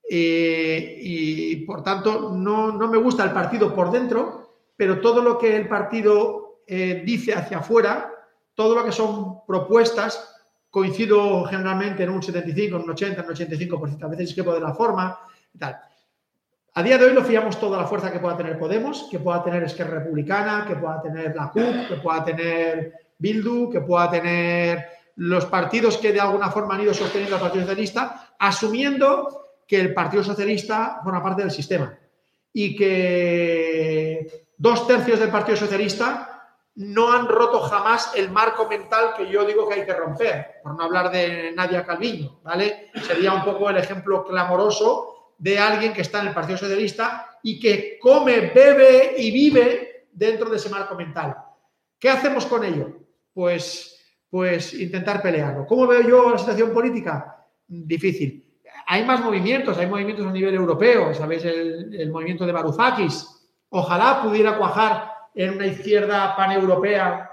[0.09, 5.55] Eh, y por tanto, no, me gusta el partido por dentro, pero todo lo que
[5.55, 8.11] el partido eh, dice hacia afuera,
[8.53, 10.31] todo lo que son propuestas,
[10.69, 14.41] coincido generalmente en un 75, en un 80, en un 85%, a veces es que
[14.43, 15.17] de la forma
[15.53, 15.79] y tal.
[16.73, 19.41] A día de hoy lo fiamos toda la fuerza que pueda tener Podemos, que pueda
[19.41, 24.85] tener Esquerra Republicana, que pueda tener la CUP, que pueda tener Bildu, que pueda tener
[25.15, 29.93] los partidos que de alguna forma han ido sosteniendo al Partido Socialista, asumiendo que el
[29.93, 31.97] Partido Socialista forma parte del sistema
[32.53, 36.36] y que dos tercios del Partido Socialista
[36.76, 40.76] no han roto jamás el marco mental que yo digo que hay que romper, por
[40.76, 42.91] no hablar de Nadia Calviño, ¿vale?
[43.07, 47.59] Sería un poco el ejemplo clamoroso de alguien que está en el Partido Socialista y
[47.59, 51.36] que come, bebe y vive dentro de ese marco mental.
[51.99, 52.89] ¿Qué hacemos con ello?
[53.34, 53.99] Pues,
[54.30, 55.66] pues intentar pelearlo.
[55.66, 57.45] ¿Cómo veo yo la situación política?
[57.68, 58.44] Difícil.
[58.88, 61.43] Hay más movimientos, hay movimientos a nivel europeo, ¿sabéis?
[61.45, 63.27] El, movimiento de Varoufakis.
[63.69, 67.31] Ojalá pudiera cuajar en una izquierda paneuropea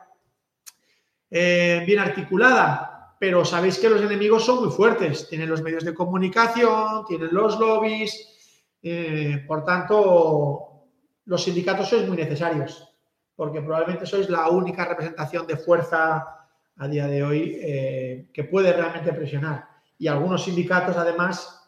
[1.30, 5.28] eh, bien articulada, pero sabéis que los enemigos son muy fuertes.
[5.28, 8.68] Tienen los medios de comunicación, tienen los lobbies.
[8.82, 10.72] Eh, por tanto,
[11.26, 12.92] los sindicatos sois muy necesarios,
[13.36, 16.26] porque probablemente sois la única representación de fuerza
[16.76, 19.71] a día de hoy eh, que puede realmente presionar.
[20.02, 21.64] Y algunos sindicatos, además,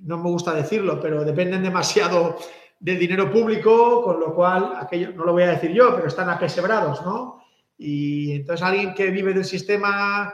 [0.00, 2.36] no me gusta decirlo, pero dependen demasiado
[2.78, 6.30] del dinero público, con lo cual, aquello, no lo voy a decir yo, pero están
[6.30, 7.42] apesebrados, ¿no?
[7.76, 10.32] Y entonces alguien que vive del sistema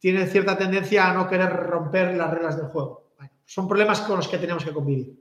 [0.00, 3.12] tiene cierta tendencia a no querer romper las reglas del juego.
[3.44, 5.16] son problemas con los que tenemos que convivir.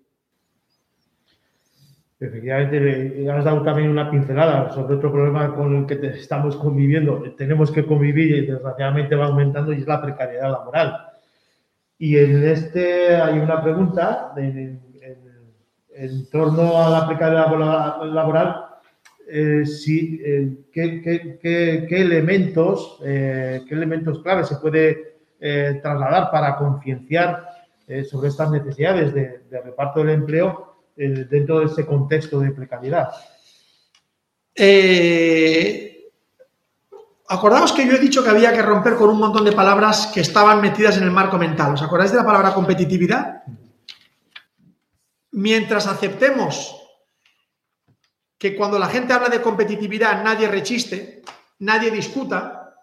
[2.18, 7.21] Efectivamente, has dado también una pincelada sobre otro problema con el que estamos conviviendo.
[7.37, 10.96] Tenemos que convivir y desgraciadamente va aumentando y es la precariedad laboral.
[11.97, 17.51] Y en este hay una pregunta en torno a la precariedad
[18.05, 18.66] laboral
[19.28, 25.16] eh, eh, qué, elementos, eh, qué elementos claves se puede
[25.82, 27.50] trasladar para concienciar
[28.09, 33.09] sobre estas necesidades de, reparto del empleo dentro de ese contexto de precariedad.
[37.28, 40.22] Acordamos que yo he dicho que había que romper con un montón de palabras que
[40.22, 41.74] estaban metidas en el marco mental.
[41.74, 43.43] ¿Os acordáis de la palabra competitividad?
[45.32, 46.80] Mientras aceptemos
[48.38, 51.24] que cuando la gente habla de competitividad nadie rechiste,
[51.59, 52.76] nadie discuta,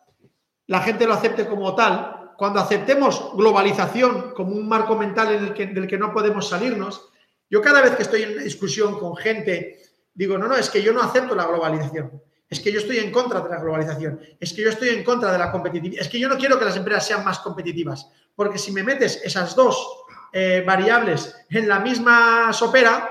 [0.67, 2.33] la gente lo acepte como tal.
[2.37, 7.12] Cuando aceptemos globalización como un marco mental del que no podemos salirnos,
[7.53, 9.83] yo cada vez que estoy en una discusión con gente,
[10.15, 12.23] digo, no, no, es que yo no acepto la globalización.
[12.49, 14.19] Es que yo estoy en contra de la globalización.
[14.41, 16.01] Es que yo estoy en contra de la competitividad.
[16.01, 18.11] Es que yo no quiero que las empresas sean más competitivas.
[18.35, 19.87] Porque si me metes esas dos
[20.33, 23.11] eh, variables en la misma sopera,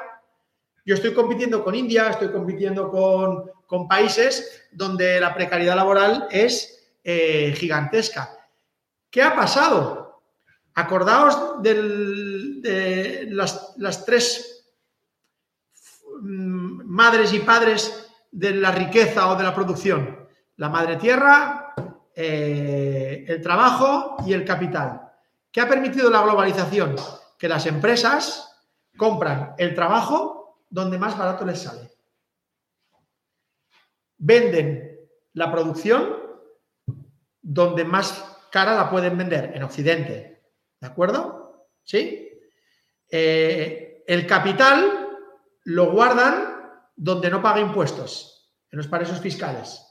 [0.84, 7.54] Yo estoy compitiendo con India, estoy compitiendo con, países donde la precariedad laboral es eh,
[7.56, 8.36] gigantesca.
[9.12, 10.24] ¿Qué ha pasado?
[10.74, 11.62] Acordaos
[12.62, 14.66] de las, tres
[16.22, 20.28] mm, madres y padres de la riqueza o de la producción.
[20.58, 21.74] La madre tierra,
[22.16, 25.02] eh, el trabajo y el capital.
[25.52, 26.96] ¿Qué ha permitido la globalización?
[27.38, 28.64] Que las empresas
[28.96, 31.92] compran el trabajo donde más barato les sale.
[34.18, 35.00] Venden
[35.34, 36.18] la producción
[37.42, 40.44] donde más cara la pueden vender, en Occidente.
[40.80, 41.68] ¿De acuerdo?
[41.84, 42.31] ¿Sí?
[43.12, 45.10] Eh, el capital
[45.66, 49.86] lo guardan donde no paga impuestos, en los paraísos fiscales.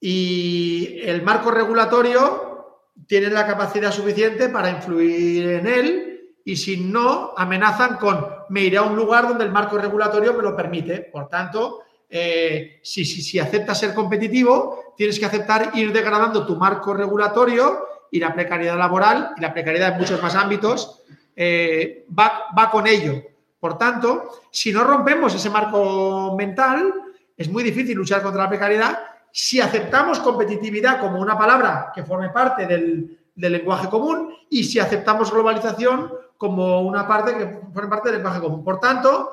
[0.00, 6.14] Y el marco regulatorio tienen la capacidad suficiente para influir en él
[6.44, 10.42] y si no, amenazan con me iré a un lugar donde el marco regulatorio me
[10.42, 11.00] lo permite.
[11.00, 16.92] Por tanto, eh, si, si, aceptas ser competitivo, tienes que aceptar ir degradando tu marco
[16.92, 21.02] regulatorio y la precariedad laboral y la precariedad en muchos más ámbitos
[21.36, 23.22] eh, va, con ello.
[23.58, 26.92] Por tanto, si no rompemos ese marco mental,
[27.36, 28.98] es muy difícil luchar contra la precariedad
[29.32, 35.32] si aceptamos competitividad como una palabra que forme parte del, lenguaje común y si aceptamos
[35.32, 38.62] globalización como una parte que forme parte del lenguaje común.
[38.62, 39.32] Por tanto,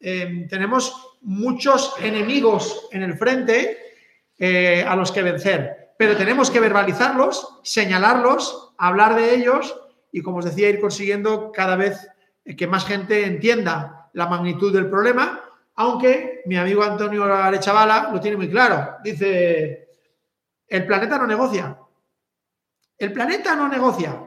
[0.00, 3.78] em, tenemos muchos enemigos en el frente
[4.38, 9.74] eh, a los que vencer, pero tenemos que verbalizarlos, señalarlos, hablar de ellos
[10.12, 12.08] y, como os decía, ir consiguiendo cada vez
[12.56, 15.44] que más gente entienda la magnitud del problema
[15.80, 18.96] aunque mi amigo Antonio Arechavala lo tiene muy claro.
[19.04, 19.90] Dice,
[20.66, 21.78] el planeta no negocia.
[22.98, 24.20] El planeta no negocia.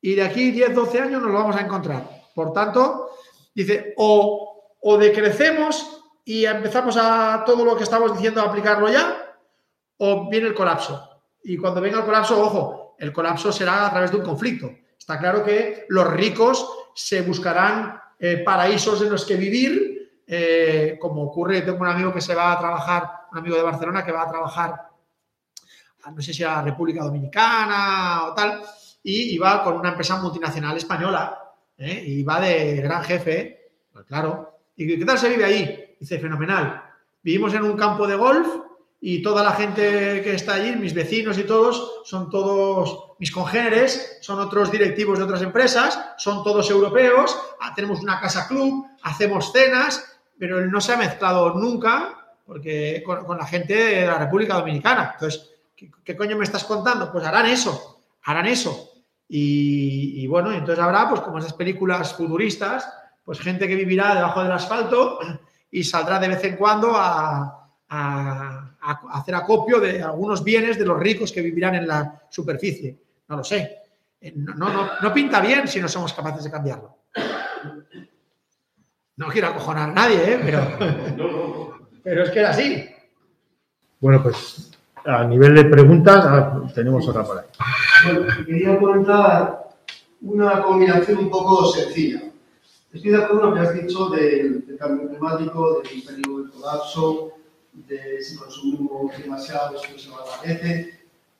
[0.00, 2.08] Y de aquí 10, 12 años nos lo vamos a encontrar.
[2.32, 3.10] Por tanto,
[3.52, 9.36] dice, o, o decrecemos y empezamos a todo lo que estamos diciendo a aplicarlo ya,
[9.98, 11.20] o viene el colapso.
[11.42, 14.70] Y cuando venga el colapso, ojo, el colapso será a través de un conflicto.
[15.06, 21.22] Está claro que los ricos se buscarán eh, paraísos en los que vivir eh, como
[21.22, 24.22] ocurre, tengo un amigo que se va a trabajar, un amigo de Barcelona que va
[24.22, 24.88] a trabajar,
[26.12, 28.60] no sé si a República Dominicana o tal,
[29.04, 31.38] y, va con una empresa multinacional española,
[31.78, 32.02] ¿eh?
[32.04, 34.58] y va de gran jefe, pues claro.
[34.74, 35.96] ¿Y qué tal se vive ahí?
[36.00, 36.82] Dice, fenomenal.
[37.22, 38.48] Vivimos en un campo de golf
[39.00, 44.18] y toda la gente que está allí, mis vecinos y todos, son todos mis congéneres,
[44.20, 49.52] son otros directivos de otras empresas, son todos europeos, ah, tenemos una casa club, hacemos
[49.52, 50.04] cenas,
[50.38, 52.16] pero él no se ha mezclado nunca
[52.46, 55.10] porque con, la gente de la República Dominicana.
[55.14, 57.10] Entonces, ¿qué, coño me estás contando?
[57.10, 58.92] Pues harán eso, harán eso.
[59.28, 62.88] Y, bueno, entonces habrá, pues como esas películas futuristas,
[63.24, 65.18] pues gente que vivirá debajo del asfalto
[65.72, 67.52] y saldrá de vez en cuando a,
[69.10, 72.96] hacer acopio de algunos bienes de los ricos que vivirán en la superficie.
[73.28, 73.78] No lo sé.
[74.20, 76.96] Eh, no, no, no pinta bien si no somos capaces de cambiarlo.
[79.16, 80.40] No quiero acojonar a nadie, ¿eh?
[80.44, 82.86] pero, pero es que era así.
[83.98, 84.70] Bueno, pues
[85.06, 87.44] a nivel de preguntas ah, tenemos otra por ahí.
[88.04, 89.68] Bueno, quería comentar
[90.22, 92.22] una combinación un poco sencilla.
[92.92, 97.32] Estoy de acuerdo con lo que has dicho del, cambio climático, del peligro del colapso,
[97.88, 100.18] de si consumimos demasiado, si se va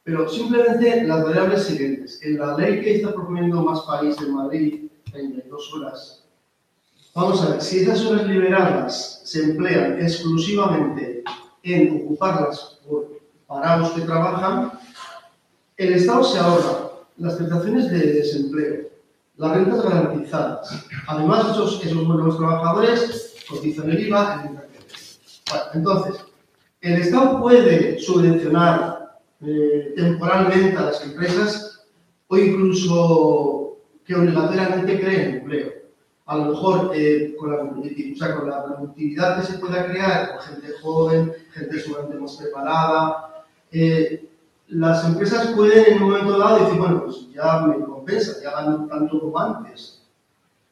[0.05, 2.21] pero simplemente las variables siguientes.
[2.23, 6.23] En la ley que está proponiendo Más País en Madrid, 32 horas
[7.13, 11.25] Vamos a ver, si esas horas liberadas se emplean exclusivamente
[11.63, 13.09] en ocuparlas por
[13.47, 14.73] parados que trabajan,
[15.79, 18.91] el Estado se ahorra las prestaciones de desempleo,
[19.39, 20.87] las rentas garantizadas.
[21.09, 24.67] Además, esos, esos buenos trabajadores cotizan el IVA
[25.75, 26.25] entonces,
[26.87, 31.87] el Estado puede subvencionar eh, temporalmente a las empresas
[32.29, 35.77] o incluso que obligatoriamente creen empleo
[36.27, 40.41] a lo mejor eh, con, la, o con la productividad que se pueda crear con
[40.41, 44.29] gente joven, gente sumamente más preparada, eh,
[44.69, 48.87] las empresas pueden en un momento dado decir, bueno, pues ya me compensa, ya gano
[48.89, 50.03] tanto como antes.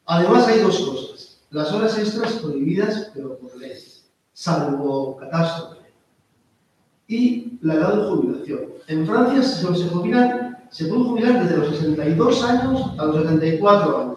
[0.06, 3.72] Además hay dos cosas, las horas extras prohibidas, pero por ley,
[4.32, 5.83] salvo catástrofe.
[7.06, 8.60] Y la edad de jubilación.
[8.88, 14.14] En Francia se, se puede jubilar desde los 62 años a los 74 años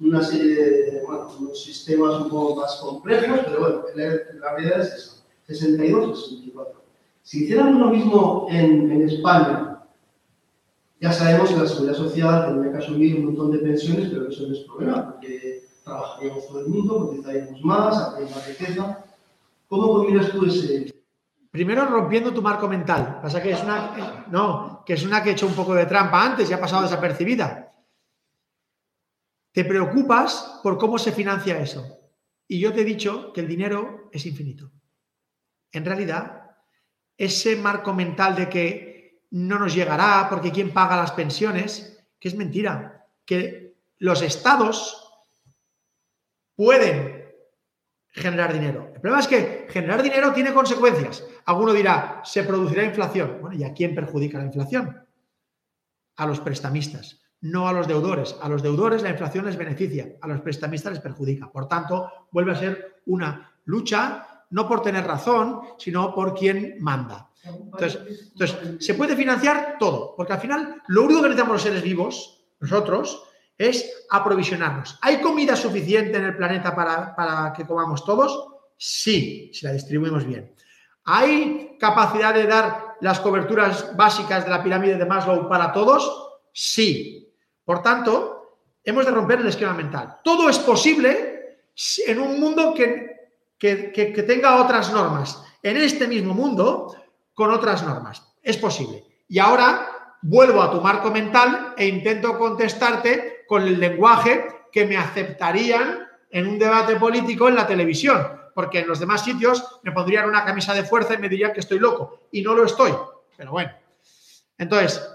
[0.00, 4.94] una serie de bueno, unos sistemas un poco más complejos, pero bueno, la, realidad es
[4.94, 6.80] eso, 62 64.
[7.22, 9.82] Si hiciéramos lo mismo en, en España,
[11.00, 14.46] ya sabemos que la seguridad social tendría que asumir un montón de pensiones, pero eso
[14.46, 19.04] no es problema, porque trabajaríamos todo el mundo, cotizaríamos más, habría más riqueza.
[19.68, 20.94] ¿Cómo combinas tú ese,
[21.56, 23.18] Primero rompiendo tu marco mental.
[23.22, 24.26] Pasa que es una.
[24.30, 26.82] No, que es una que he hecho un poco de trampa antes y ha pasado
[26.82, 27.72] desapercibida.
[29.52, 31.98] Te preocupas por cómo se financia eso.
[32.46, 34.70] Y yo te he dicho que el dinero es infinito.
[35.72, 36.50] En realidad,
[37.16, 42.34] ese marco mental de que no nos llegará porque quién paga las pensiones, que es
[42.34, 43.06] mentira.
[43.24, 45.10] Que los estados
[46.54, 47.32] pueden
[48.10, 48.92] generar dinero.
[49.06, 51.22] El problema es que generar dinero tiene consecuencias.
[51.44, 53.38] Alguno dirá, se producirá inflación.
[53.40, 55.00] Bueno, ¿y a quién perjudica la inflación?
[56.16, 58.34] A los prestamistas, no a los deudores.
[58.42, 61.52] A los deudores la inflación les beneficia, a los prestamistas les perjudica.
[61.52, 67.30] Por tanto, vuelve a ser una lucha no por tener razón, sino por quien manda.
[67.44, 68.00] Entonces,
[68.32, 72.44] entonces, se puede financiar todo, porque al final lo único que necesitamos los seres vivos,
[72.58, 73.22] nosotros,
[73.56, 74.98] es aprovisionarnos.
[75.00, 78.55] ¿Hay comida suficiente en el planeta para, para que comamos todos?
[78.76, 80.54] Sí, si la distribuimos bien.
[81.04, 86.40] ¿Hay capacidad de dar las coberturas básicas de la pirámide de Maslow para todos?
[86.52, 87.32] Sí.
[87.64, 90.18] Por tanto, hemos de romper el esquema mental.
[90.22, 91.60] Todo es posible
[92.06, 95.42] en un mundo que, que, tenga otras normas.
[95.62, 96.94] En este mismo mundo,
[97.34, 98.22] con otras normas.
[98.42, 99.04] Es posible.
[99.28, 104.96] Y ahora vuelvo a tu marco mental e intento contestarte con el lenguaje que me
[104.96, 110.26] aceptarían en un debate político en la televisión porque en los demás sitios me pondrían
[110.26, 112.28] una camisa de fuerza y me dirían que estoy loco.
[112.32, 112.90] Y no lo estoy.
[113.36, 113.70] Pero bueno.
[114.56, 115.06] Entonces,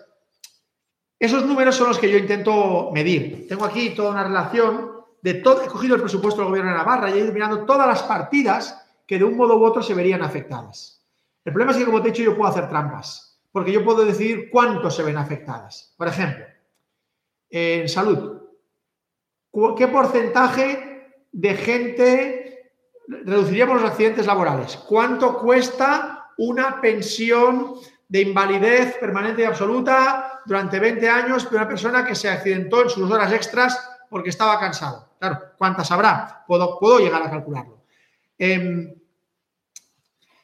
[1.17, 3.47] esos números son los que yo intento medir.
[3.47, 4.91] Tengo aquí toda una relación
[5.23, 5.63] de todo.
[5.63, 8.79] He cogido el presupuesto del gobierno de Navarra y he ido mirando todas las partidas
[9.07, 11.03] que de un modo u otro se verían afectadas.
[11.43, 14.05] El problema es que, como te he dicho, yo puedo hacer trampas, porque yo puedo
[14.05, 15.95] decidir cuánto se ven afectadas.
[15.97, 16.45] Por ejemplo,
[17.49, 18.39] en salud,
[19.75, 22.40] ¿qué porcentaje de gente
[23.07, 24.77] reduciríamos los accidentes laborales.
[24.87, 27.75] ¿Cuánto cuesta una pensión
[28.07, 32.89] de invalidez permanente y absoluta durante 20 años de una persona que se accidentó en
[32.89, 33.79] sus horas extras
[34.09, 35.09] porque estaba cansado?
[35.19, 36.43] Claro, ¿cuántas habrá?
[36.47, 37.83] Puedo, puedo llegar a calcularlo.
[38.37, 38.93] Em,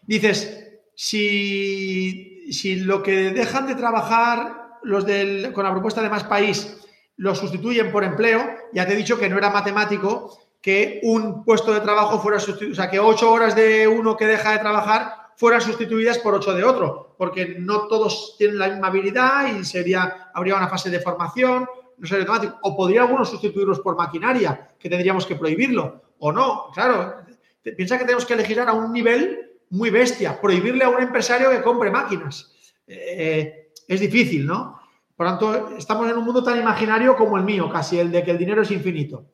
[0.04, 6.24] dices, si, si, lo que dejan de trabajar los del, con la propuesta de más
[6.24, 6.78] país
[7.18, 11.74] lo sustituyen por empleo, ya te he dicho que no era matemático que un puesto
[11.74, 15.28] de trabajo fuera sustituido, o sea, que ocho horas de uno que deja de trabajar
[15.38, 20.32] fueran sustituidas por ocho de otro, porque no todos tienen la misma habilidad y sería,
[20.34, 21.68] habría una fase de formación,
[21.98, 22.58] no sería automático.
[22.64, 26.72] O podría algunos sustituirlos por maquinaria, que tendríamos que prohibirlo, o no.
[26.74, 27.18] Claro,
[27.62, 31.62] piensa que tenemos que legislar a un nivel muy bestia, prohibirle a un empresario que
[31.62, 32.52] compre máquinas.
[32.88, 34.80] Eh, es difícil, ¿no?
[35.16, 38.32] Por tanto, estamos en un mundo tan imaginario como el mío, casi el de que
[38.32, 39.26] el dinero es infinito.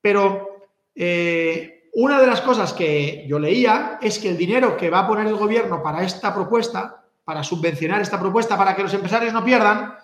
[0.00, 0.51] Pero
[0.94, 5.06] eh, una de las cosas que yo leía es que el dinero que va a
[5.06, 9.44] poner el gobierno para esta propuesta, para subvencionar esta propuesta, para que los empresarios no
[9.44, 9.94] pierdan,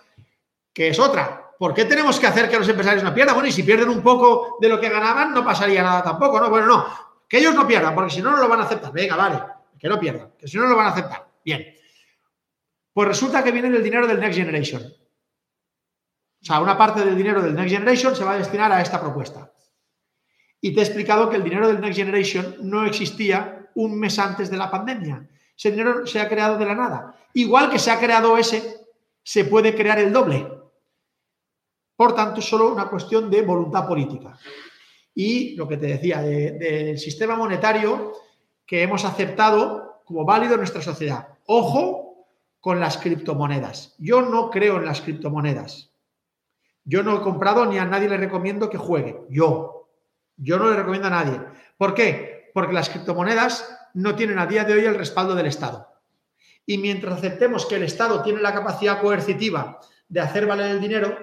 [0.72, 1.52] que es otra.
[1.58, 3.34] ¿Por qué tenemos que hacer que los empresarios no pierdan?
[3.34, 6.50] Bueno, y si pierden un poco de lo que ganaban, no pasaría nada tampoco, ¿no?
[6.50, 6.86] Bueno, no,
[7.28, 8.92] que ellos no pierdan, porque si no, no lo van a aceptar.
[8.92, 9.42] Venga, vale,
[9.78, 11.26] que no pierdan, que si no, no lo van a aceptar.
[11.44, 11.74] Bien.
[12.92, 14.82] Pues resulta que viene del dinero del Next Generation.
[14.82, 19.00] O sea, una parte del dinero del Next Generation se va a destinar a esta
[19.00, 19.50] propuesta.
[20.60, 24.50] Y te he explicado que el dinero del Next Generation no existía un mes antes
[24.50, 25.28] de la pandemia.
[25.56, 27.14] Ese dinero se ha creado de la nada.
[27.34, 28.86] Igual que se ha creado ese,
[29.22, 30.46] se puede crear el doble.
[31.96, 34.38] Por tanto, es solo una cuestión de voluntad política.
[35.14, 38.12] Y lo que te decía, del sistema monetario
[38.64, 41.28] que hemos aceptado como válido en nuestra sociedad.
[41.46, 42.26] Ojo
[42.60, 43.94] con las criptomonedas.
[43.98, 45.92] Yo no creo en las criptomonedas.
[46.84, 49.20] Yo no he comprado ni a nadie le recomiendo que juegue.
[49.28, 49.77] Yo,
[50.38, 51.40] yo no le recomiendo a nadie.
[51.76, 52.50] ¿Por qué?
[52.54, 55.86] Porque las criptomonedas no tienen a día de hoy el respaldo del Estado.
[56.64, 61.16] Y mientras aceptemos que el Estado tiene la capacidad coercitiva de hacer valer el dinero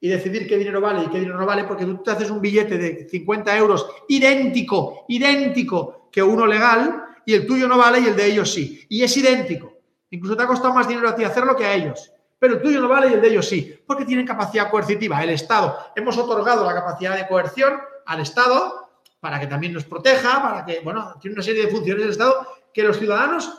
[0.00, 2.40] y decidir qué dinero vale y qué dinero no vale, porque tú te haces un
[2.40, 8.06] billete de 50 euros idéntico, idéntico que uno legal, y el tuyo no vale y
[8.06, 8.84] el de ellos sí.
[8.88, 9.72] Y es idéntico.
[10.10, 12.12] Incluso te ha costado más dinero a ti hacerlo que a ellos.
[12.38, 15.22] Pero el tuyo no vale y el de ellos sí, porque tienen capacidad coercitiva.
[15.22, 18.90] El Estado, hemos otorgado la capacidad de coerción al Estado
[19.20, 22.46] para que también nos proteja, para que, bueno, tiene una serie de funciones del Estado
[22.72, 23.50] que los ciudadanos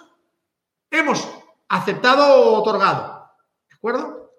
[0.91, 1.28] hemos
[1.70, 3.32] aceptado o otorgado.
[3.68, 4.34] ¿De acuerdo?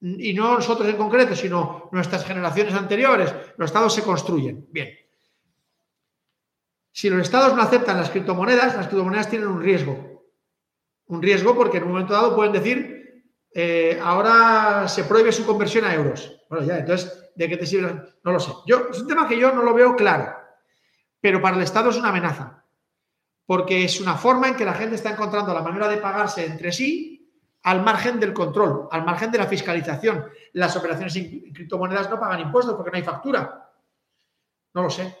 [0.00, 3.32] Y no nosotros en concreto, sino nuestras generaciones anteriores.
[3.56, 4.66] Los Estados se construyen.
[4.70, 4.88] Bien.
[6.92, 10.24] Si los Estados no aceptan las criptomonedas, las criptomonedas tienen un riesgo.
[11.08, 12.95] Un riesgo porque en un momento dado pueden decir
[13.58, 16.42] eh, ahora se prohíbe su conversión a euros.
[16.50, 18.02] Bueno, ya, entonces, ¿de qué te sirve?
[18.22, 18.52] No lo sé.
[18.66, 20.30] Yo, es un tema que yo no lo veo claro,
[21.22, 22.62] pero para el Estado es una amenaza,
[23.46, 26.70] porque es una forma en que la gente está encontrando la manera de pagarse entre
[26.70, 30.26] sí al margen del control, al margen de la fiscalización.
[30.52, 33.72] Las operaciones en criptomonedas no pagan impuestos porque no hay factura.
[34.74, 35.16] No lo sé.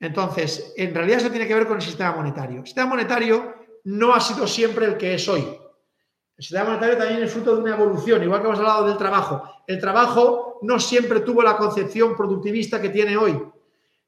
[0.00, 2.58] Entonces, en realidad eso tiene que ver con el sistema monetario.
[2.58, 5.61] El sistema monetario no ha sido siempre el que es hoy.
[6.36, 9.42] El sistema monetario también es fruto de una evolución, igual que hemos hablado del trabajo.
[9.66, 13.40] El trabajo no siempre tuvo la concepción productivista que tiene hoy.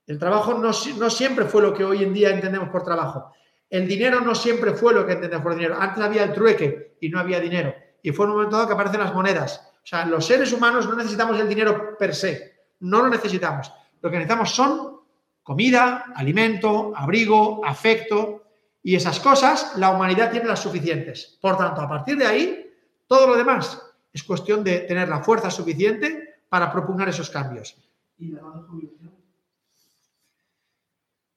[0.06, 3.32] El trabajo no, no siempre fue lo que hoy en día entendemos por trabajo.
[3.70, 5.76] El dinero no siempre fue lo que entendemos por dinero.
[5.78, 7.74] Antes había el trueque y no había dinero.
[8.02, 9.72] Y fue en un momento dado que aparecen las monedas.
[9.82, 12.54] O sea, los seres humanos no necesitamos el dinero per se.
[12.80, 13.72] No lo necesitamos.
[14.00, 15.00] Lo que necesitamos son
[15.42, 18.43] comida, alimento, abrigo, afecto.
[18.84, 21.36] Y esas cosas la humanidad tiene las suficientes.
[21.40, 22.72] Por tanto, a partir de ahí,
[23.08, 23.82] todo lo demás
[24.12, 27.76] es cuestión de tener la fuerza suficiente para propugnar esos cambios.
[28.18, 28.40] ¿Y la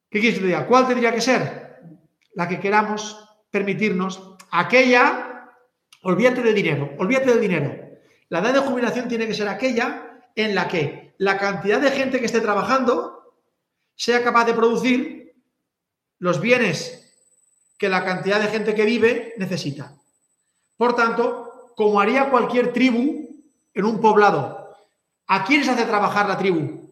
[0.09, 0.67] ¿Qué quieres que te diga?
[0.67, 1.67] ¿Cuál tendría que ser?
[2.37, 3.17] la que queramos
[3.49, 5.49] permitirnos, aquella,
[6.03, 7.75] olvídate del dinero, olvídate del dinero.
[8.29, 12.19] La edad de jubilación tiene que ser aquella en la que la cantidad de gente
[12.19, 13.33] que esté trabajando
[13.95, 15.35] sea capaz de producir
[16.19, 17.06] los bienes
[17.77, 19.93] que la cantidad de gente que vive necesita.
[20.75, 23.29] Por tanto, como haría cualquier tribu
[23.73, 24.75] en un poblado,
[25.27, 26.89] ¿a quiénes hace trabajar la tribu?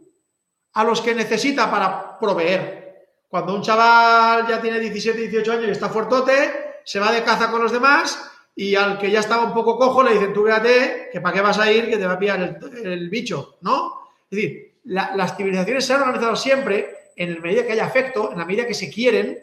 [0.73, 3.07] A los que necesita para proveer.
[3.27, 7.49] Cuando un chaval ya tiene 17, 18 años y está fuertote, se va de caza
[7.49, 11.09] con los demás y al que ya estaba un poco cojo le dicen, tú quédate,
[11.11, 14.07] que para qué vas a ir, que te va a pillar el, bicho, ¿no?
[14.29, 18.37] Es decir, las civilizaciones se han organizado siempre en la medida que haya afecto, en
[18.37, 19.39] la medida que se quieren,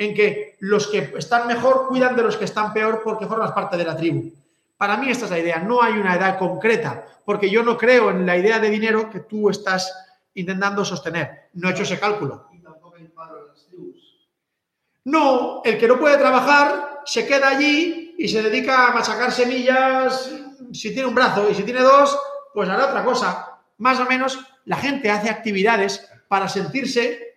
[0.00, 3.76] en que los que están mejor cuidan de los que están peor porque formas parte
[3.76, 4.32] de la tribu.
[4.78, 8.08] Para mí esta es la idea, no hay una edad concreta, porque yo no creo
[8.08, 9.94] en la idea de dinero que tú estás
[10.32, 11.50] intentando sostener.
[11.52, 12.48] No he hecho ese cálculo.
[15.04, 20.30] No, el que no puede trabajar se queda allí y se dedica a machacar semillas
[20.72, 22.18] si tiene un brazo y si tiene dos,
[22.54, 23.60] pues hará otra cosa.
[23.76, 27.29] Más o menos la gente hace actividades para sentirse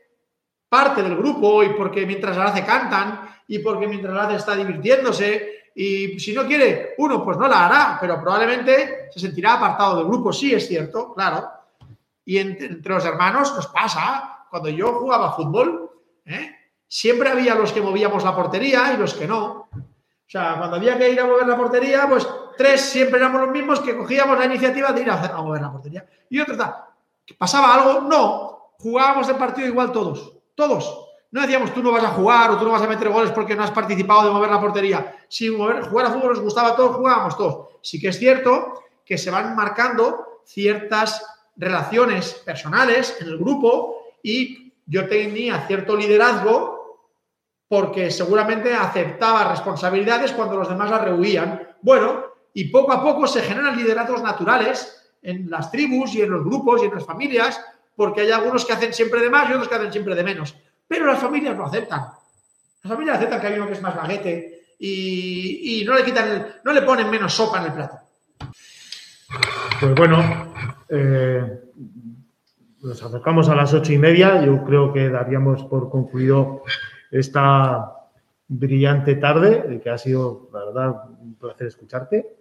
[0.73, 4.55] parte del grupo y porque mientras la hace cantan y porque mientras la hace está
[4.55, 9.97] divirtiéndose y si no quiere uno, pues no la hará, pero probablemente se sentirá apartado
[9.97, 11.47] del grupo, sí es cierto, claro.
[12.25, 15.91] Y entre, los hermanos nos pasa, cuando yo jugaba fútbol,
[16.25, 16.55] ¿eh?
[16.87, 19.69] siempre había los que movíamos la portería y los que no.
[19.71, 22.27] O sea, cuando había que ir a mover la portería, pues
[22.57, 26.03] tres siempre éramos los mismos que cogíamos la iniciativa de ir a, mover la portería.
[26.31, 26.87] Y está,
[27.37, 28.01] ¿pasaba algo?
[28.01, 31.09] No, jugábamos el partido igual todos, todos.
[31.31, 33.55] No decíamos tú no vas a jugar o tú no vas a meter goles porque
[33.55, 35.15] no has participado de mover la portería.
[35.27, 37.69] Si mover, jugar a fútbol nos gustaba a todos, jugábamos todos.
[37.81, 41.25] Sí que es cierto que se van marcando ciertas
[41.55, 46.83] relaciones personales en el grupo y yo tenía cierto liderazgo
[47.67, 51.75] porque seguramente aceptaba responsabilidades cuando los demás las rehuían.
[51.81, 56.43] Bueno, y poco a poco se generan liderazgos naturales en las tribus y en los
[56.43, 57.59] grupos y en las familias,
[57.95, 60.55] porque hay algunos que hacen siempre de más y otros que hacen siempre de menos.
[60.87, 62.01] Pero las familias lo aceptan.
[62.83, 66.73] Las familias aceptan que hay uno que es más baguete y, no le quitan, no
[66.73, 67.97] le ponen menos sopa en el plato.
[69.79, 70.53] Pues bueno,
[70.89, 71.61] eh,
[72.81, 74.43] nos acercamos a las ocho y media.
[74.43, 76.63] Yo creo que daríamos por concluido
[77.11, 77.93] esta
[78.47, 82.35] brillante tarde, que ha sido, la verdad, un placer escucharte.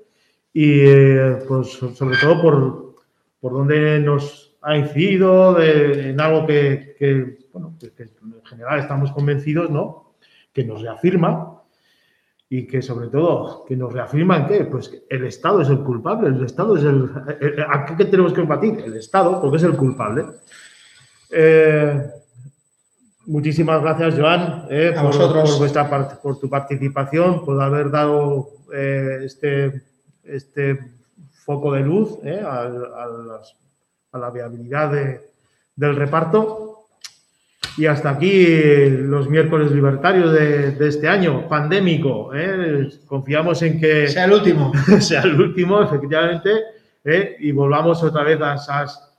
[0.52, 2.96] Y eh, pues sobre todo por,
[3.40, 10.14] por donde nos ha incidido, en algo que, bueno, que, en general estamos convencidos, ¿no?
[10.52, 11.62] Que nos reafirma
[12.48, 16.28] y que sobre todo que nos reafirma en qué, pues el Estado es el culpable,
[16.28, 17.10] el Estado es el...
[17.68, 18.78] ¿A qué tenemos que combatir?
[18.84, 20.24] El Estado, porque es el culpable.
[21.30, 22.10] Eh,
[23.26, 29.82] Muchísimas gracias, Joan, eh, por, vuestra por tu participación, por haber dado eh, este,
[30.24, 30.78] este
[31.30, 32.68] foco de luz eh, a,
[34.18, 34.92] la viabilidad
[35.74, 36.86] del reparto.
[37.78, 42.30] Y hasta aquí los miércoles libertarios de, este año, pandémico.
[43.06, 44.72] Confiamos en que sea el último.
[45.00, 46.50] sea el último, efectivamente,
[47.38, 49.12] y volvamos otra vez a esas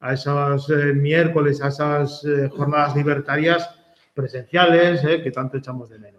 [0.00, 3.68] a esos eh, miércoles, a esas eh, jornadas libertarias
[4.14, 6.17] presenciales eh, que tanto echamos de menos.